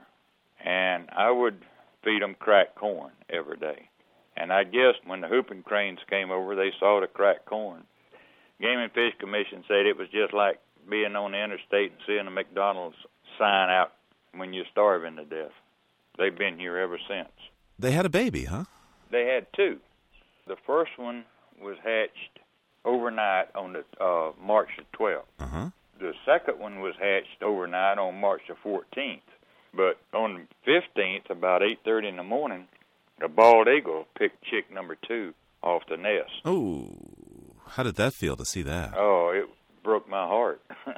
[0.64, 1.62] and I would
[2.04, 3.90] feed them cracked corn every day.
[4.36, 7.84] And I guess when the whooping cranes came over, they saw the cracked corn.
[8.60, 12.28] Game and Fish Commission said it was just like being on the interstate and seeing
[12.28, 12.96] a McDonald's
[13.38, 13.94] sign out
[14.36, 15.52] when you're starving to death.
[16.18, 17.32] They've been here ever since.
[17.80, 18.66] They had a baby, huh?
[19.12, 19.80] They had two.
[20.48, 21.24] The first one
[21.62, 22.40] was hatched
[22.86, 25.22] overnight on the uh, March the 12th.
[25.40, 25.70] Uh huh.
[26.00, 29.22] The second one was hatched overnight on March the 14th.
[29.76, 32.68] But on the 15th, about 8:30 in the morning,
[33.22, 36.32] a bald eagle picked chick number two off the nest.
[36.46, 36.90] Oh,
[37.70, 38.94] how did that feel to see that?
[38.96, 39.50] Oh, it
[39.84, 40.62] broke my heart.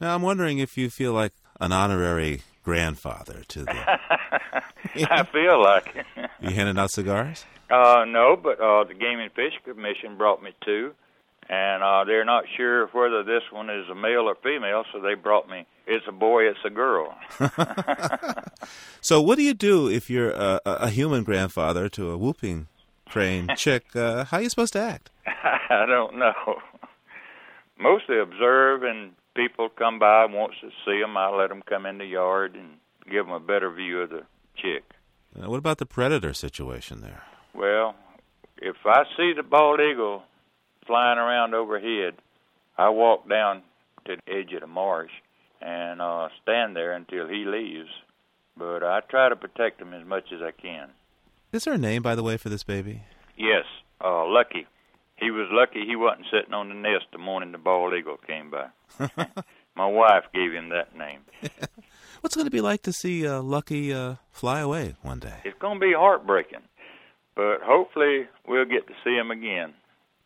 [0.00, 3.72] Now, I'm wondering if you feel like an honorary grandfather to the.
[5.08, 6.30] I feel like it.
[6.40, 7.44] you handing out cigars?
[7.70, 10.92] Uh, no, but uh, the Game and Fish Commission brought me two,
[11.48, 15.14] and uh, they're not sure whether this one is a male or female, so they
[15.14, 15.66] brought me.
[15.86, 17.16] It's a boy, it's a girl.
[19.00, 22.68] So, what do you do if you're a, a a human grandfather to a whooping
[23.08, 23.94] crane chick?
[23.96, 25.10] Uh, how are you supposed to act?
[25.26, 26.32] I don't know.
[27.82, 31.16] Mostly observe, and people come by and wants to see them.
[31.16, 32.74] I let them come in the yard and
[33.10, 34.22] give them a better view of the
[34.56, 34.84] chick.
[35.34, 37.22] Uh, what about the predator situation there?
[37.54, 37.94] Well,
[38.58, 40.22] if I see the bald eagle
[40.86, 42.14] flying around overhead,
[42.78, 43.62] I walk down
[44.06, 45.10] to the edge of the marsh
[45.60, 47.90] and uh, stand there until he leaves.
[48.56, 50.90] But I try to protect him as much as I can.
[51.52, 53.02] Is there a name, by the way, for this baby?
[53.36, 53.64] Yes,
[54.04, 54.66] uh, Lucky.
[55.22, 58.50] He was lucky he wasn't sitting on the nest the morning the bald eagle came
[58.50, 58.66] by.
[59.76, 61.20] My wife gave him that name.
[62.20, 65.38] What's it going to be like to see uh, Lucky uh, fly away one day?
[65.44, 66.62] It's going to be heartbreaking,
[67.36, 69.74] but hopefully we'll get to see him again.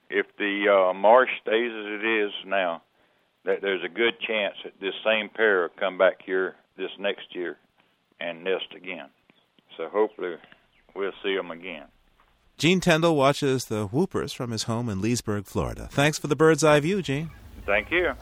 [0.08, 2.82] If the uh, marsh stays as it is now,
[3.44, 7.34] that there's a good chance that this same pair will come back here this next
[7.34, 7.58] year
[8.20, 9.08] and nest again.
[9.76, 10.36] So hopefully
[10.94, 11.84] we'll see them again.
[12.58, 15.88] Gene Tyndall watches the whoopers from his home in Leesburg, Florida.
[15.92, 17.30] Thanks for the bird's eye view, Gene.
[17.66, 18.14] Thank you.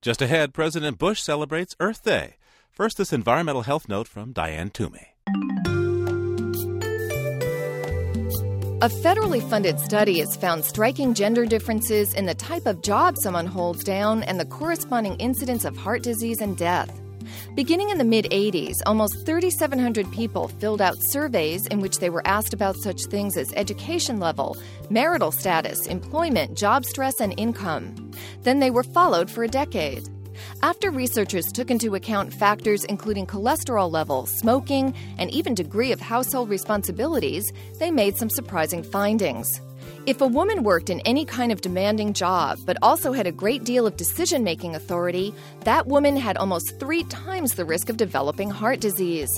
[0.00, 2.36] Just ahead, President Bush celebrates Earth Day.
[2.70, 5.08] First, this environmental health note from Diane Toomey.
[8.80, 13.46] A federally funded study has found striking gender differences in the type of job someone
[13.46, 16.88] holds down and the corresponding incidence of heart disease and death.
[17.54, 22.26] Beginning in the mid 80s, almost 3,700 people filled out surveys in which they were
[22.26, 24.56] asked about such things as education level,
[24.90, 28.12] marital status, employment, job stress, and income.
[28.42, 30.08] Then they were followed for a decade.
[30.62, 36.48] After researchers took into account factors including cholesterol level, smoking, and even degree of household
[36.48, 39.60] responsibilities, they made some surprising findings.
[40.06, 43.64] If a woman worked in any kind of demanding job, but also had a great
[43.64, 48.50] deal of decision making authority, that woman had almost three times the risk of developing
[48.50, 49.30] heart disease.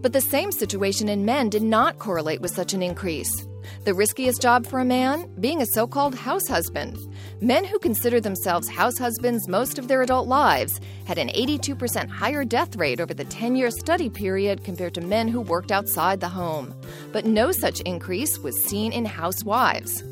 [0.00, 3.46] But the same situation in men did not correlate with such an increase.
[3.84, 5.28] The riskiest job for a man?
[5.40, 6.98] Being a so called house husband.
[7.40, 12.44] Men who consider themselves house husbands most of their adult lives had an 82% higher
[12.44, 16.28] death rate over the 10 year study period compared to men who worked outside the
[16.28, 16.74] home.
[17.12, 20.02] But no such increase was seen in housewives.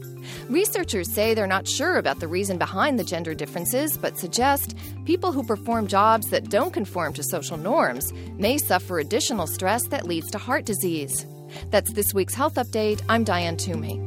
[0.49, 5.33] Researchers say they're not sure about the reason behind the gender differences, but suggest people
[5.33, 10.31] who perform jobs that don't conform to social norms may suffer additional stress that leads
[10.31, 11.27] to heart disease.
[11.71, 13.03] That's this week's Health Update.
[13.09, 13.99] I'm Diane Toomey.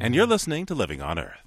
[0.00, 1.45] And you're listening to Living on Earth.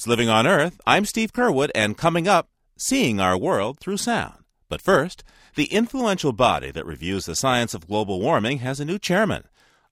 [0.00, 0.80] It's Living on Earth.
[0.86, 4.44] I'm Steve Curwood, and coming up, seeing our world through sound.
[4.70, 5.22] But first,
[5.56, 9.44] the influential body that reviews the science of global warming has a new chairman.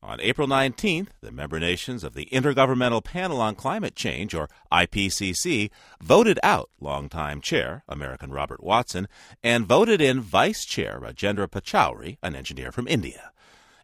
[0.02, 5.68] On April 19th, the member nations of the Intergovernmental Panel on Climate Change, or IPCC,
[6.02, 9.08] voted out longtime chair, American Robert Watson,
[9.42, 13.30] and voted in vice chair, Rajendra Pachauri, an engineer from India.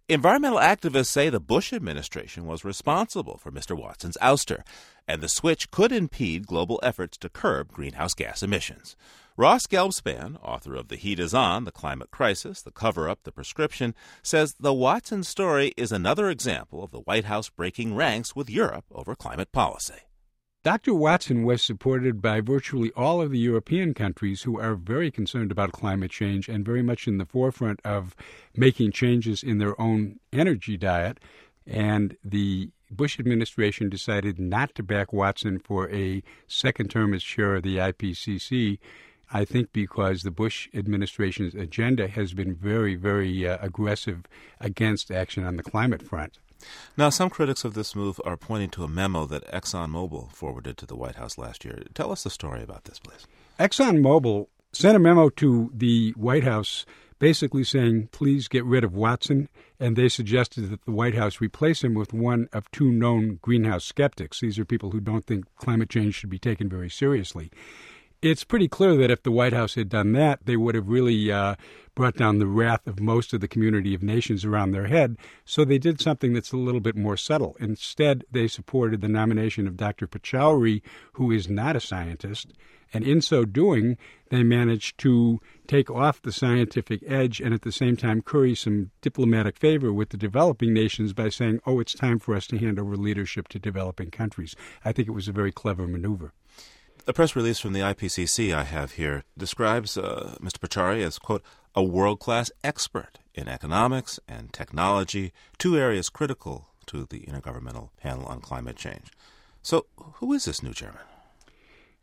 [0.07, 3.75] Environmental activists say the Bush administration was responsible for Mr.
[3.75, 4.63] Watson's ouster,
[5.07, 8.97] and the switch could impede global efforts to curb greenhouse gas emissions.
[9.37, 13.33] Ross Gelbspan, author of The Heat Is On, The Climate Crisis, The Cover Up, The
[13.33, 18.49] Prescription, says the Watson story is another example of the White House breaking ranks with
[18.49, 20.03] Europe over climate policy.
[20.63, 20.95] Dr.
[20.95, 25.73] Watson was supported by virtually all of the European countries who are very concerned about
[25.73, 28.17] climate change and very much in the forefront of
[28.57, 31.19] making changes in their own energy diet.
[31.67, 37.57] And the Bush administration decided not to back Watson for a second term as chair
[37.57, 38.79] of the IPCC
[39.35, 44.27] I think because the Bush administration's agenda has been very, very uh, aggressive
[44.61, 46.39] against action on the climate front.
[46.97, 50.87] Now, some critics of this move are pointing to a memo that ExxonMobil forwarded to
[50.87, 51.83] the White House last year.
[51.95, 53.27] Tell us the story about this, please.
[53.59, 56.87] ExxonMobil sent a memo to the White House
[57.19, 59.49] basically saying, please get rid of Watson,
[59.81, 63.85] and they suggested that the White House replace him with one of two known greenhouse
[63.85, 64.41] skeptics.
[64.41, 67.51] These are people who don't think climate change should be taken very seriously
[68.25, 71.31] it's pretty clear that if the White House had done that, they would have really
[71.31, 71.57] uh,
[71.95, 75.19] brought down the wrath of most of the community of nations around their head.
[75.45, 77.55] So they did something that's a little bit more subtle.
[77.61, 80.07] Instead, they supported the nomination of Dr.
[80.07, 80.81] Pachauri,
[81.13, 82.55] who is not a scientist.
[82.95, 83.99] And in so doing,
[84.31, 88.93] they managed to take off the scientific edge and at the same time curry some
[89.01, 92.79] diplomatic favor with the developing nations by saying, oh, it's time for us to hand
[92.79, 94.55] over leadership to developing countries.
[94.85, 96.33] I think it was a very clever maneuver.
[97.07, 100.59] A press release from the IPCC I have here describes uh, Mr.
[100.59, 101.43] Pachauri as, quote,
[101.75, 108.25] a world class expert in economics and technology, two areas critical to the Intergovernmental Panel
[108.27, 109.11] on Climate Change.
[109.63, 111.03] So, who is this new chairman?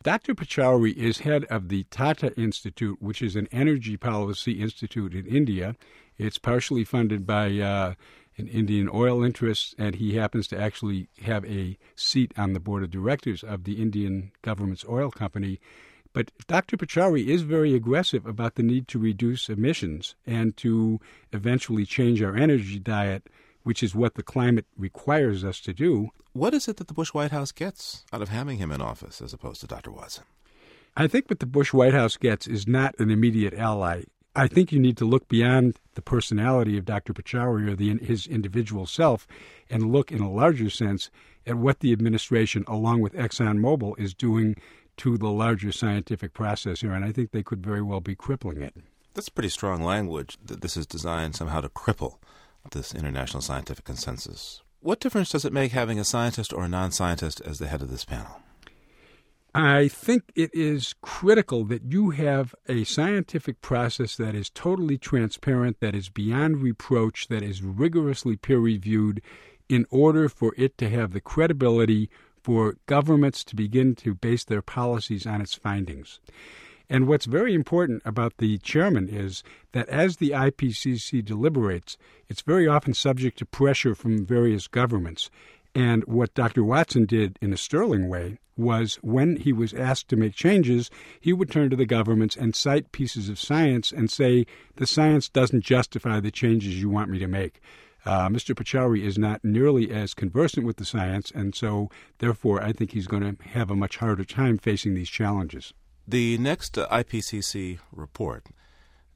[0.04, 0.34] Dr.
[0.34, 5.76] Pachauri is head of the Tata Institute, which is an energy policy institute in India.
[6.18, 7.93] It's partially funded by uh,
[8.36, 12.82] an Indian oil interest, and he happens to actually have a seat on the board
[12.82, 15.60] of directors of the Indian government's oil company.
[16.14, 16.78] But Dr.
[16.78, 20.99] Pachauri is very aggressive about the need to reduce emissions and to
[21.32, 23.30] eventually change our energy diet,
[23.64, 26.09] which is what the climate requires us to do.
[26.34, 29.22] What is it that the Bush White House gets out of having him in office
[29.22, 29.91] as opposed to Dr.
[29.91, 30.24] Watson?
[30.95, 34.03] I think what the Bush White House gets is not an immediate ally.
[34.36, 37.14] I think you need to look beyond the personality of Dr.
[37.14, 39.28] Pachauri or the, his individual self
[39.70, 41.09] and look in a larger sense
[41.45, 44.55] at what the administration, along with ExxonMobil, is doing
[44.97, 46.93] to the larger scientific process here.
[46.93, 48.76] And I think they could very well be crippling it.
[49.14, 52.16] That's pretty strong language that this is designed somehow to cripple
[52.70, 54.62] this international scientific consensus.
[54.80, 57.82] What difference does it make having a scientist or a non scientist as the head
[57.82, 58.41] of this panel?
[59.53, 65.82] I think it is critical that you have a scientific process that is totally transparent,
[65.82, 69.22] that is beyond reproach, that is rigorously peer reviewed,
[69.68, 72.09] in order for it to have the credibility
[72.41, 76.20] for governments to begin to base their policies on its findings.
[76.92, 81.96] And what's very important about the chairman is that as the IPCC deliberates,
[82.28, 85.32] it's very often subject to pressure from various governments.
[85.74, 86.66] And what Dr.
[86.66, 91.32] Watson did in a sterling way was when he was asked to make changes, he
[91.32, 95.64] would turn to the governments and cite pieces of science and say, the science doesn't
[95.64, 97.62] justify the changes you want me to make.
[98.06, 98.54] Uh, Mr.
[98.54, 103.08] Pachauri is not nearly as conversant with the science, and so therefore I think he's
[103.08, 105.74] going to have a much harder time facing these challenges.
[106.08, 108.47] The next uh, IPCC report,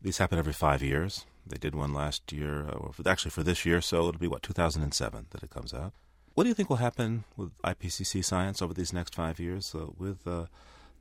[0.01, 1.25] these happen every five years.
[1.45, 5.27] They did one last year, uh, actually for this year, so it'll be what 2007
[5.31, 5.93] that it comes out.
[6.33, 9.87] What do you think will happen with IPCC science over these next five years uh,
[9.97, 10.45] with uh,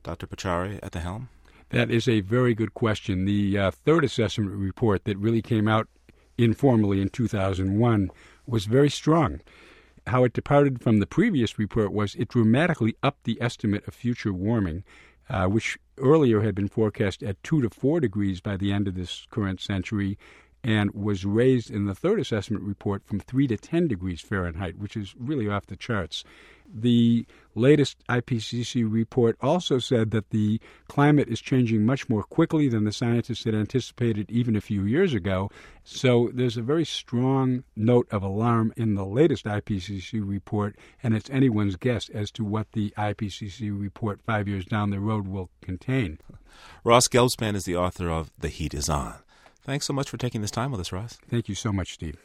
[0.03, 0.27] Dr.
[0.27, 1.29] Pachauri at the helm?
[1.69, 3.25] That is a very good question.
[3.25, 5.87] The uh, third assessment report that really came out
[6.37, 8.11] informally in 2001
[8.45, 9.41] was very strong.
[10.07, 14.31] How it departed from the previous report was it dramatically upped the estimate of future
[14.31, 14.83] warming,
[15.29, 18.95] uh, which earlier had been forecast at 2 to 4 degrees by the end of
[18.95, 20.17] this current century
[20.63, 24.97] and was raised in the third assessment report from 3 to 10 degrees Fahrenheit, which
[24.97, 26.23] is really off the charts.
[26.67, 32.83] The latest IPCC report also said that the climate is changing much more quickly than
[32.83, 35.49] the scientists had anticipated even a few years ago.
[35.83, 41.29] So there's a very strong note of alarm in the latest IPCC report, and it's
[41.29, 46.19] anyone's guess as to what the IPCC report five years down the road will contain.
[46.83, 49.15] Ross Gelbspan is the author of The Heat is On.
[49.61, 51.17] Thanks so much for taking this time with us, Ross.
[51.29, 52.17] Thank you so much, Steve.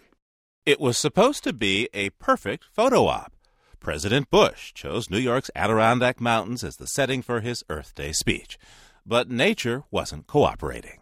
[0.66, 3.32] It was supposed to be a perfect photo op.
[3.80, 8.58] President Bush chose New York's Adirondack Mountains as the setting for his Earth Day speech.
[9.06, 11.00] But nature wasn't cooperating.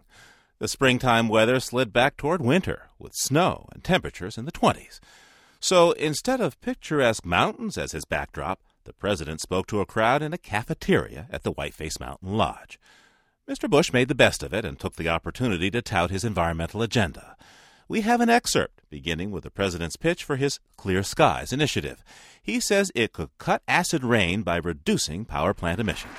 [0.61, 5.01] The springtime weather slid back toward winter, with snow and temperatures in the 20s.
[5.59, 10.33] So instead of picturesque mountains as his backdrop, the president spoke to a crowd in
[10.33, 12.79] a cafeteria at the Whiteface Mountain Lodge.
[13.49, 13.69] Mr.
[13.69, 17.37] Bush made the best of it and took the opportunity to tout his environmental agenda.
[17.89, 22.03] We have an excerpt beginning with the president's pitch for his Clear Skies initiative.
[22.43, 26.17] He says it could cut acid rain by reducing power plant emissions.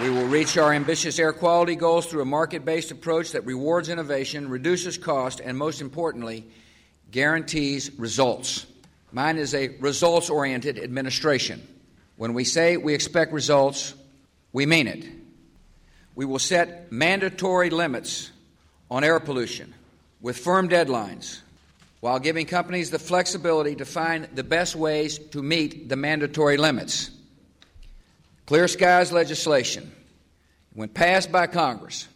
[0.00, 3.88] We will reach our ambitious air quality goals through a market based approach that rewards
[3.88, 6.46] innovation, reduces cost, and most importantly,
[7.10, 8.66] guarantees results.
[9.10, 11.66] Mine is a results oriented administration.
[12.16, 13.94] When we say we expect results,
[14.52, 15.04] we mean it.
[16.14, 18.30] We will set mandatory limits
[18.90, 19.74] on air pollution
[20.20, 21.40] with firm deadlines
[22.00, 27.10] while giving companies the flexibility to find the best ways to meet the mandatory limits.
[28.46, 29.92] Clear Skies legislation,
[30.72, 32.08] when passed by Congress,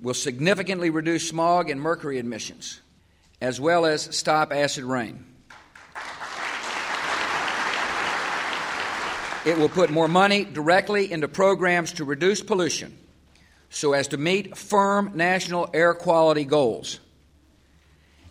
[0.00, 2.80] will significantly reduce smog and mercury emissions,
[3.40, 5.24] as well as stop acid rain.
[9.44, 12.98] It will put more money directly into programs to reduce pollution
[13.70, 16.98] so as to meet firm national air quality goals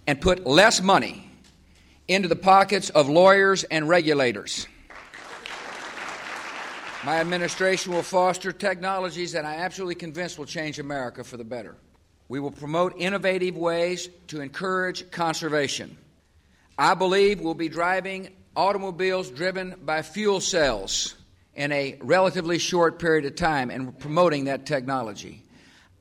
[0.07, 1.29] and put less money
[2.07, 4.67] into the pockets of lawyers and regulators.
[7.03, 11.75] My administration will foster technologies that I'm absolutely convinced will change America for the better.
[12.27, 15.97] We will promote innovative ways to encourage conservation.
[16.77, 21.15] I believe we'll be driving automobiles driven by fuel cells
[21.53, 25.43] in a relatively short period of time and promoting that technology.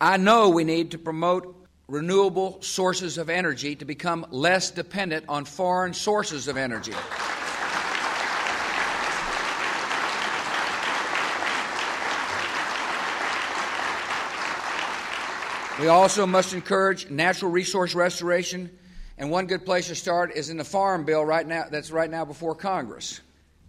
[0.00, 5.44] I know we need to promote renewable sources of energy to become less dependent on
[5.44, 6.94] foreign sources of energy.
[15.80, 18.70] We also must encourage natural resource restoration,
[19.18, 22.08] and one good place to start is in the Farm Bill right now that's right
[22.08, 23.20] now before Congress.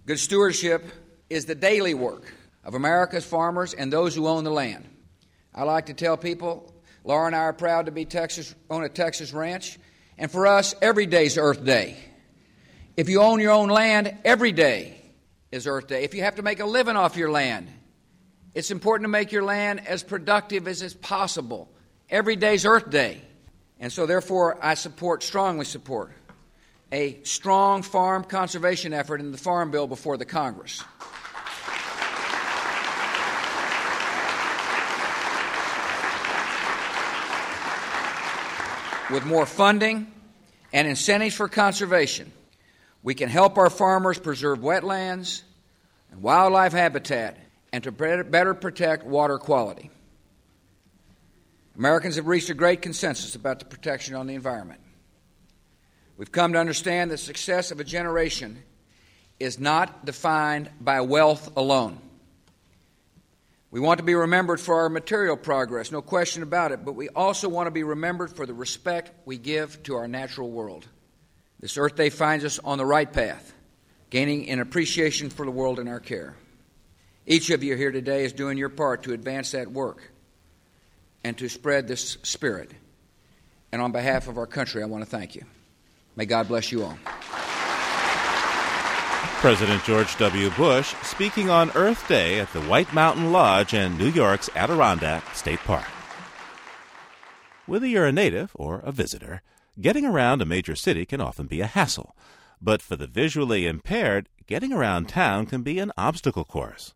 [0.05, 0.85] Good stewardship
[1.31, 2.31] is the daily work
[2.63, 4.85] of America's farmers and those who own the land.
[5.53, 6.71] I like to tell people
[7.05, 9.77] Laura and I are proud to be Texas on a Texas ranch,
[10.17, 11.97] and for us, every day is Earth Day.
[12.97, 14.97] If you own your own land, every day
[15.51, 16.03] is Earth Day.
[16.03, 17.67] If you have to make a living off your land,
[18.55, 21.69] it's important to make your land as productive as is possible.
[22.09, 23.21] Every day is Earth Day.
[23.79, 26.11] And so, therefore, I support, strongly support,
[26.91, 30.83] a strong farm conservation effort in the Farm Bill before the Congress.
[39.11, 40.11] With more funding
[40.73, 42.31] and incentives for conservation,
[43.03, 45.43] we can help our farmers preserve wetlands
[46.11, 47.37] and wildlife habitat
[47.71, 49.91] and to better protect water quality.
[51.77, 54.79] Americans have reached a great consensus about the protection on the environment.
[56.17, 58.63] We've come to understand that the success of a generation
[59.39, 61.99] is not defined by wealth alone.
[63.75, 67.09] We want to be remembered for our material progress, no question about it, but we
[67.09, 70.87] also want to be remembered for the respect we give to our natural world.
[71.59, 73.53] This Earth Day finds us on the right path,
[74.09, 76.37] gaining an appreciation for the world in our care.
[77.27, 80.09] Each of you here today is doing your part to advance that work
[81.25, 82.71] and to spread this spirit.
[83.73, 85.43] And on behalf of our country, I want to thank you.
[86.15, 86.97] May God bless you all.
[89.45, 90.49] President George W.
[90.49, 95.59] Bush speaking on Earth Day at the Whiteface Mountain Lodge in New York's Adirondack State
[95.59, 95.85] Park.
[97.67, 99.43] Whether you're a native or a visitor,
[99.79, 102.15] getting around a major city can often be a hassle.
[102.59, 106.95] But for the visually impaired, getting around town can be an obstacle course.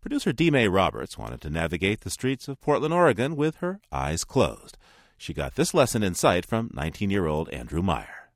[0.00, 0.52] Producer D.
[0.52, 4.78] May Roberts wanted to navigate the streets of Portland, Oregon with her eyes closed.
[5.16, 8.30] She got this lesson in sight from 19 year old Andrew Meyer.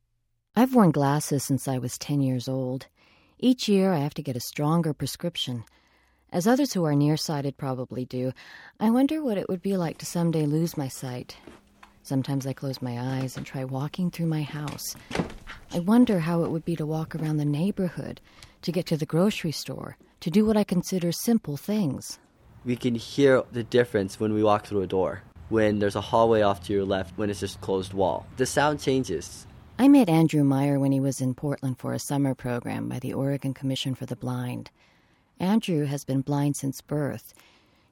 [0.56, 2.88] I've worn glasses since I was 10 years old.
[3.44, 5.64] Each year I have to get a stronger prescription.
[6.32, 8.30] As others who are nearsighted probably do,
[8.78, 11.36] I wonder what it would be like to someday lose my sight.
[12.04, 14.94] Sometimes I close my eyes and try walking through my house.
[15.72, 18.20] I wonder how it would be to walk around the neighborhood,
[18.62, 22.20] to get to the grocery store, to do what I consider simple things.
[22.64, 26.42] We can hear the difference when we walk through a door, when there's a hallway
[26.42, 28.24] off to your left, when it's just closed wall.
[28.36, 29.48] The sound changes.
[29.78, 33.14] I met Andrew Meyer when he was in Portland for a summer program by the
[33.14, 34.70] Oregon Commission for the Blind.
[35.40, 37.32] Andrew has been blind since birth.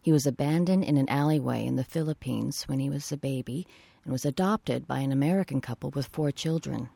[0.02, 3.66] He was abandoned in an alleyway in the Philippines when he was a baby
[4.04, 6.90] and was adopted by an American couple with four children.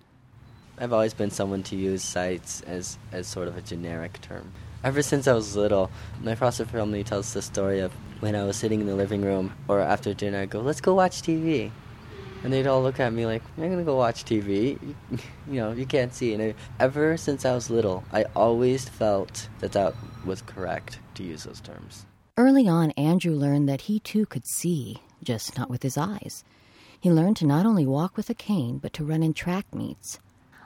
[0.78, 4.52] I've always been someone to use sights as, as sort of a generic term.
[4.84, 5.90] Ever since I was little,
[6.22, 9.54] my foster family tells the story of when I was sitting in the living room
[9.66, 11.70] or after dinner, I go, let's go watch TV.
[12.44, 14.78] And they'd all look at me like, "You're to go watch TV.
[15.10, 16.34] you know, you can't see.
[16.34, 19.94] And I, ever since I was little, I always felt that that
[20.26, 22.04] was correct to use those terms.
[22.36, 26.44] Early on, Andrew learned that he too could see, just not with his eyes.
[27.00, 30.18] He learned to not only walk with a cane, but to run in track meets.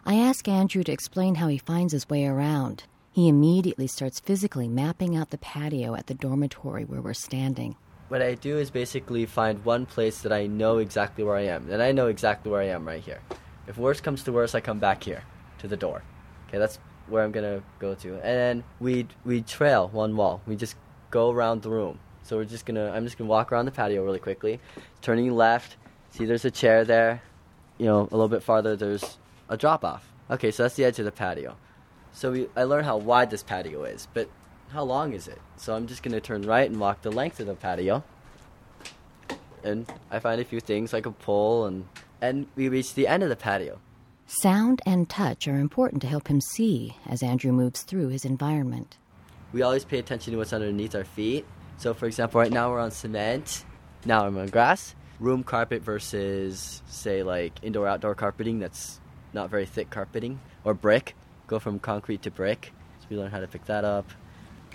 [0.04, 2.84] I ask Andrew to explain how he finds his way around.
[3.12, 7.76] He immediately starts physically mapping out the patio at the dormitory where we're standing.
[8.08, 11.70] What I do is basically find one place that I know exactly where I am,
[11.70, 13.20] and I know exactly where I am right here.
[13.66, 15.22] If worst comes to worst, I come back here
[15.58, 16.02] to the door.
[16.48, 16.78] Okay, that's
[17.08, 20.40] where I'm gonna go to, and then we we trail one wall.
[20.46, 20.76] We just
[21.10, 21.98] go around the room.
[22.22, 24.58] So we're just gonna I'm just gonna walk around the patio really quickly,
[25.02, 25.76] turning left.
[26.10, 27.22] See, there's a chair there.
[27.76, 29.18] You know, a little bit farther, there's
[29.50, 30.10] a drop off.
[30.30, 31.56] Okay, so that's the edge of the patio.
[32.12, 34.30] So we, I learned how wide this patio is, but
[34.70, 35.40] how long is it?
[35.56, 38.04] So I'm just gonna turn right and walk the length of the patio.
[39.64, 41.86] And I find a few things like a pole and
[42.20, 43.78] and we reach the end of the patio.
[44.26, 48.98] Sound and touch are important to help him see as Andrew moves through his environment.
[49.52, 51.46] We always pay attention to what's underneath our feet.
[51.78, 53.64] So for example, right now we're on cement.
[54.04, 54.94] Now I'm on grass.
[55.18, 59.00] Room carpet versus say like indoor outdoor carpeting that's
[59.32, 61.14] not very thick carpeting or brick.
[61.46, 62.72] Go from concrete to brick.
[63.00, 64.10] So we learn how to pick that up.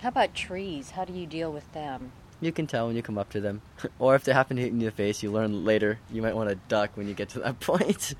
[0.04, 0.90] How about trees?
[0.90, 2.12] How do you deal with them?
[2.42, 3.62] You can tell when you come up to them.
[3.98, 5.98] or if they happen to hit you in the face, you learn later.
[6.12, 8.14] You might want to duck when you get to that point.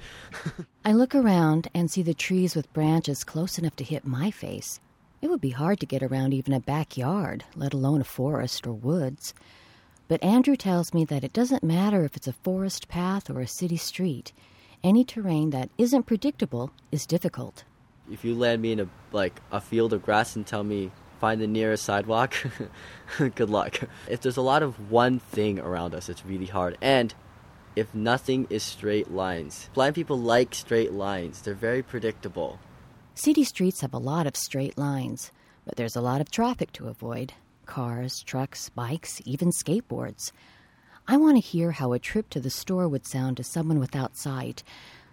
[0.82, 4.80] I look around and see the trees with branches close enough to hit my face.
[5.20, 8.72] It would be hard to get around even a backyard, let alone a forest or
[8.72, 9.34] woods.
[10.08, 13.46] But Andrew tells me that it doesn't matter if it's a forest path or a
[13.46, 14.32] city street.
[14.82, 17.64] Any terrain that isn't predictable is difficult.
[18.10, 20.90] If you land me in a like a field of grass and tell me
[21.24, 22.34] find the nearest sidewalk,
[23.34, 23.80] good luck.
[24.10, 26.76] If there's a lot of one thing around us, it's really hard.
[26.82, 27.14] And
[27.74, 31.40] if nothing is straight lines, blind people like straight lines.
[31.40, 32.58] They're very predictable.
[33.14, 35.32] City streets have a lot of straight lines,
[35.64, 37.32] but there's a lot of traffic to avoid
[37.64, 40.30] cars, trucks, bikes, even skateboards.
[41.08, 44.18] I want to hear how a trip to the store would sound to someone without
[44.18, 44.62] sight,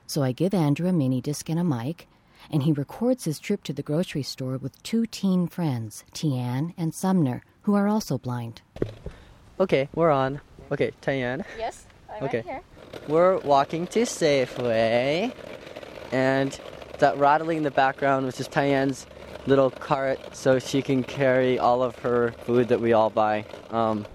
[0.08, 2.10] so I give Andrew a mini disc and a mic,
[2.50, 6.94] and he records his trip to the grocery store with two teen friends, Tian and
[6.94, 8.62] Sumner, who are also blind.
[9.60, 10.42] Okay, we're on.
[10.72, 11.44] Okay, Tian.
[11.58, 12.38] Yes, I'm okay.
[12.38, 12.62] right here.
[13.08, 15.34] We're walking to Safeway,
[16.12, 16.60] and
[17.00, 19.06] that rattling in the background was just Tian's
[19.48, 24.06] little cart so she can carry all of her food that we all buy um,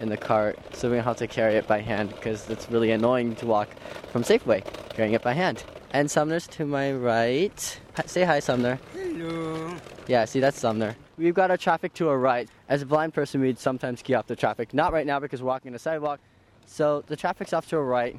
[0.00, 0.58] in the cart.
[0.74, 3.68] So we don't have to carry it by hand because it's really annoying to walk
[4.10, 5.64] from Safeway carrying it by hand.
[5.94, 7.80] And Sumner's to my right.
[8.06, 8.80] Say hi, Sumner.
[8.94, 9.76] Hello.
[10.08, 10.96] Yeah, see, that's Sumner.
[11.16, 12.48] We've got our traffic to our right.
[12.68, 14.74] As a blind person, we'd sometimes key off the traffic.
[14.74, 16.18] Not right now because we're walking the sidewalk.
[16.66, 18.18] So the traffic's off to our right.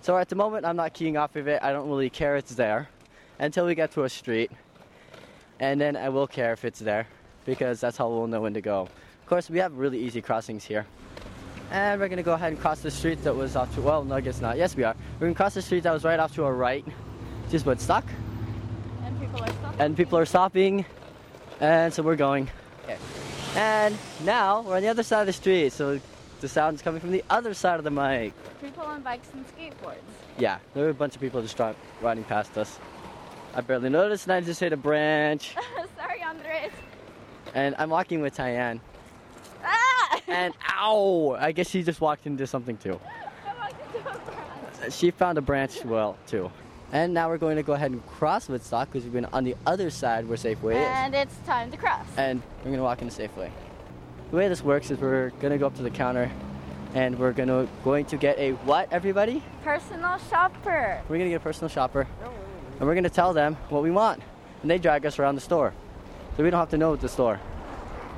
[0.00, 1.62] So at the moment, I'm not keying off of it.
[1.62, 2.88] I don't really care it's there
[3.38, 4.50] until we get to a street.
[5.58, 7.06] And then I will care if it's there
[7.44, 8.88] because that's how we'll know when to go.
[9.20, 10.86] Of course, we have really easy crossings here.
[11.70, 14.14] And we're gonna go ahead and cross the street that was off to, well, no,
[14.14, 14.56] I guess not.
[14.56, 14.96] Yes, we are.
[15.20, 16.82] We're gonna cross the street that was right off to our right.
[17.50, 18.04] Just Woodstock.
[19.02, 19.80] And people are stopping.
[19.80, 20.84] And people are stopping.
[21.58, 22.48] And so we're going.
[22.84, 22.96] Okay.
[23.56, 25.98] And now we're on the other side of the street, so
[26.40, 28.32] the sound's coming from the other side of the mic.
[28.60, 29.96] People on bikes and skateboards.
[30.38, 31.60] Yeah, there were a bunch of people just
[32.00, 32.78] riding past us.
[33.52, 35.56] I barely noticed, and I just hit a branch.
[35.98, 36.70] Sorry, Andres.
[37.52, 38.78] And I'm walking with Tyann.
[39.64, 40.20] Ah!
[40.28, 41.36] And ow!
[41.38, 43.00] I guess she just walked into something too.
[43.46, 44.92] I walked into a branch.
[44.92, 46.48] She found a branch well too.
[46.92, 49.54] And now we're going to go ahead and cross Woodstock because we've been on the
[49.64, 50.88] other side where Safeway is.
[50.88, 52.04] And it's time to cross.
[52.16, 53.50] And we're gonna walk into Safeway.
[54.30, 56.30] The way this works is we're gonna go up to the counter
[56.94, 59.42] and we're gonna going to get a what everybody?
[59.62, 61.00] Personal shopper.
[61.08, 62.08] We're gonna get a personal shopper.
[62.78, 64.20] And we're gonna tell them what we want.
[64.62, 65.72] And they drag us around the store.
[66.36, 67.38] So we don't have to know the store.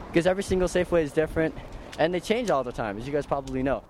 [0.09, 1.55] Because every single Safeway is different
[1.99, 3.85] and they change all the time, as you guys probably know.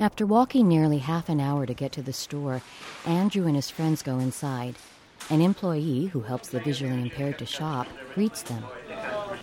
[0.00, 2.62] After walking nearly half an hour to get to the store,
[3.06, 4.76] Andrew and his friends go inside.
[5.28, 8.64] An employee who helps the visually impaired to shop greets them.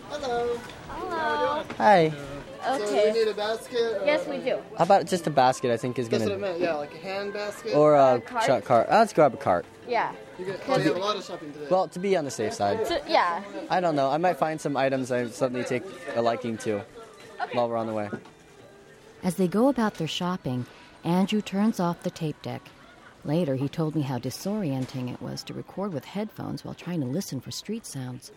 [0.09, 0.59] Hello.
[0.89, 1.63] Hello.
[1.77, 2.11] Hi.
[2.63, 3.11] So Okay.
[3.13, 4.01] we need a basket?
[4.03, 4.57] Yes, we do.
[4.77, 5.71] How about just a basket?
[5.71, 6.47] I think is That's what I gonna.
[6.47, 6.59] meant.
[6.59, 7.75] Yeah, like a hand basket.
[7.75, 8.43] Or a A cart?
[8.43, 8.87] ch- cart.
[8.89, 9.65] Oh, let's grab a cart.
[9.87, 10.11] Yeah.
[10.39, 11.67] You get, oh, you have a lot of shopping today.
[11.69, 12.85] Well, to be on the safe side.
[12.87, 13.41] So, yeah.
[13.69, 14.09] I don't know.
[14.09, 15.83] I might find some items I suddenly take
[16.15, 16.81] a liking to
[17.53, 18.09] while we're on the way.
[19.24, 20.65] As they go about their shopping,
[21.03, 22.61] Andrew turns off the tape deck.
[23.24, 27.07] Later, he told me how disorienting it was to record with headphones while trying to
[27.07, 28.32] listen for street sounds.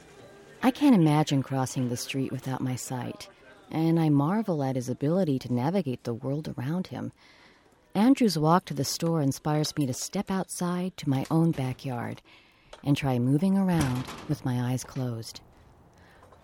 [0.63, 3.29] I can't imagine crossing the street without my sight,
[3.71, 7.13] and I marvel at his ability to navigate the world around him.
[7.95, 12.23] Andrew's walk to the store inspires me to step outside to my own backyard
[12.85, 15.41] and try moving around with my eyes closed.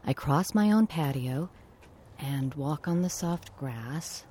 [0.05, 1.49] I cross my own patio
[2.19, 4.25] and walk on the soft grass,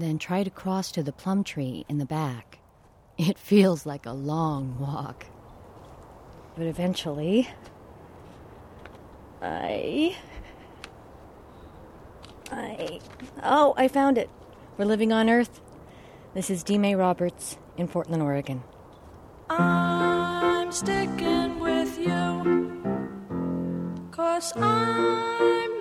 [0.00, 2.58] then try to cross to the plum tree in the back.
[3.16, 5.26] It feels like a long walk.
[6.56, 7.48] But eventually,
[9.40, 10.16] I.
[12.50, 13.00] I.
[13.42, 14.30] Oh, I found it.
[14.76, 15.60] We're living on Earth.
[16.34, 16.78] This is D.
[16.78, 18.62] May Roberts in Portland, Oregon.
[19.50, 22.82] I'm sticking with you.
[24.10, 25.73] Cause I'm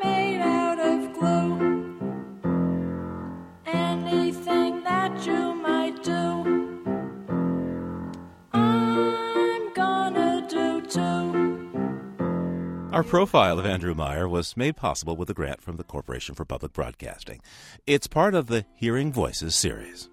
[12.94, 16.46] Our profile of Andrew Meyer was made possible with a grant from the Corporation for
[16.46, 17.42] Public Broadcasting.
[17.88, 20.12] It's part of the Hearing Voices series.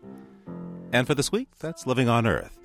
[0.91, 2.59] And for this week, that's Living on Earth.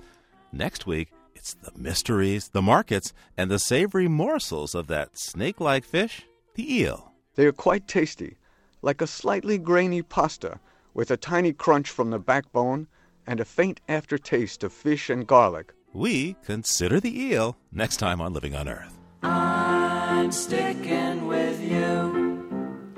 [0.52, 5.84] Next week, it's the mysteries, the markets, and the savory morsels of that snake like
[5.84, 6.22] fish,
[6.54, 7.12] the eel.
[7.34, 8.38] They are quite tasty,
[8.80, 10.60] like a slightly grainy pasta
[10.94, 12.86] with a tiny crunch from the backbone
[13.26, 15.74] and a faint aftertaste of fish and garlic.
[15.92, 18.98] We consider the eel next time on Living on Earth.
[19.22, 19.75] Ah.
[20.18, 22.94] I'm sticking with you.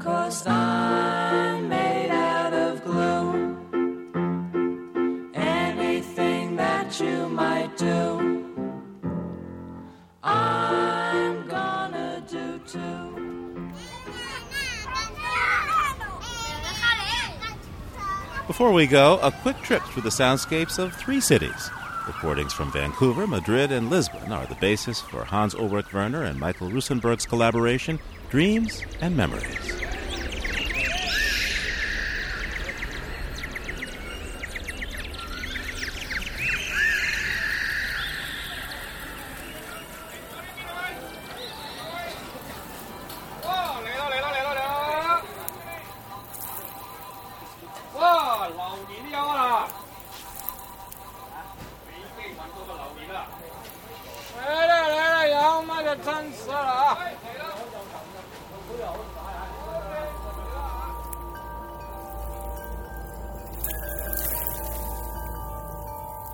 [0.00, 3.56] Cause I'm made out of glue.
[5.34, 8.66] Anything that you might do,
[10.22, 13.70] I'm gonna do too.
[18.46, 21.70] Before we go, a quick trip through the soundscapes of three cities.
[22.06, 26.70] Recordings from Vancouver, Madrid, and Lisbon are the basis for Hans Ulrich Werner and Michael
[26.70, 27.98] Rusenberg's collaboration,
[28.30, 29.80] Dreams and Memories.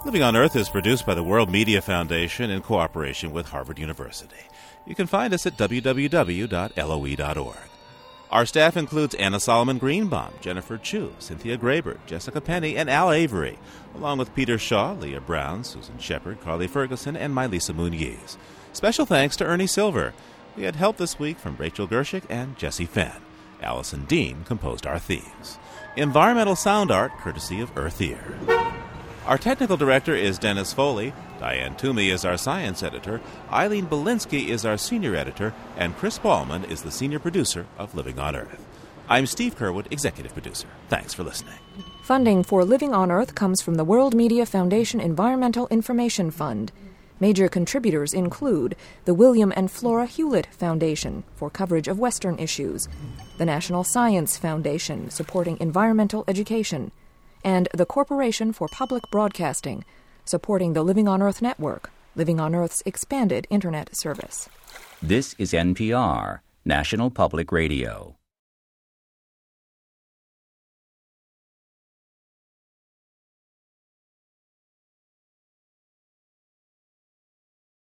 [0.07, 4.37] Living on Earth is produced by the World Media Foundation in cooperation with Harvard University.
[4.87, 7.57] You can find us at www.loe.org.
[8.31, 13.59] Our staff includes Anna Solomon Greenbaum, Jennifer Chu, Cynthia Graber, Jessica Penny, and Al Avery,
[13.97, 18.37] along with Peter Shaw, Leah Brown, Susan Shepard, Carly Ferguson, and Mylisa Muniz.
[18.73, 20.15] Special thanks to Ernie Silver.
[20.57, 23.23] We had help this week from Rachel Gershik and Jesse Fenn.
[23.61, 25.59] Allison Dean composed our themes.
[25.97, 28.56] Environmental sound art courtesy of Earth Ear.
[29.27, 31.13] Our technical director is Dennis Foley.
[31.41, 33.21] Diane Toomey is our science editor.
[33.51, 35.53] Eileen Bolinsky is our senior editor.
[35.77, 38.65] And Chris Ballman is the senior producer of Living on Earth.
[39.09, 40.69] I'm Steve Curwood, executive producer.
[40.89, 41.59] Thanks for listening.
[42.05, 46.71] Funding for Living on Earth comes from the World Media Foundation Environmental Information Fund.
[47.19, 52.87] Major contributors include the William and Flora Hewlett Foundation for coverage of Western issues,
[53.39, 56.93] the National Science Foundation supporting environmental education,
[57.45, 59.85] and the Corporation for Public Broadcasting,
[60.25, 64.49] supporting the Living on Earth network, Living on Earth's expanded Internet service.
[65.03, 68.17] This is NPR, National Public Radio.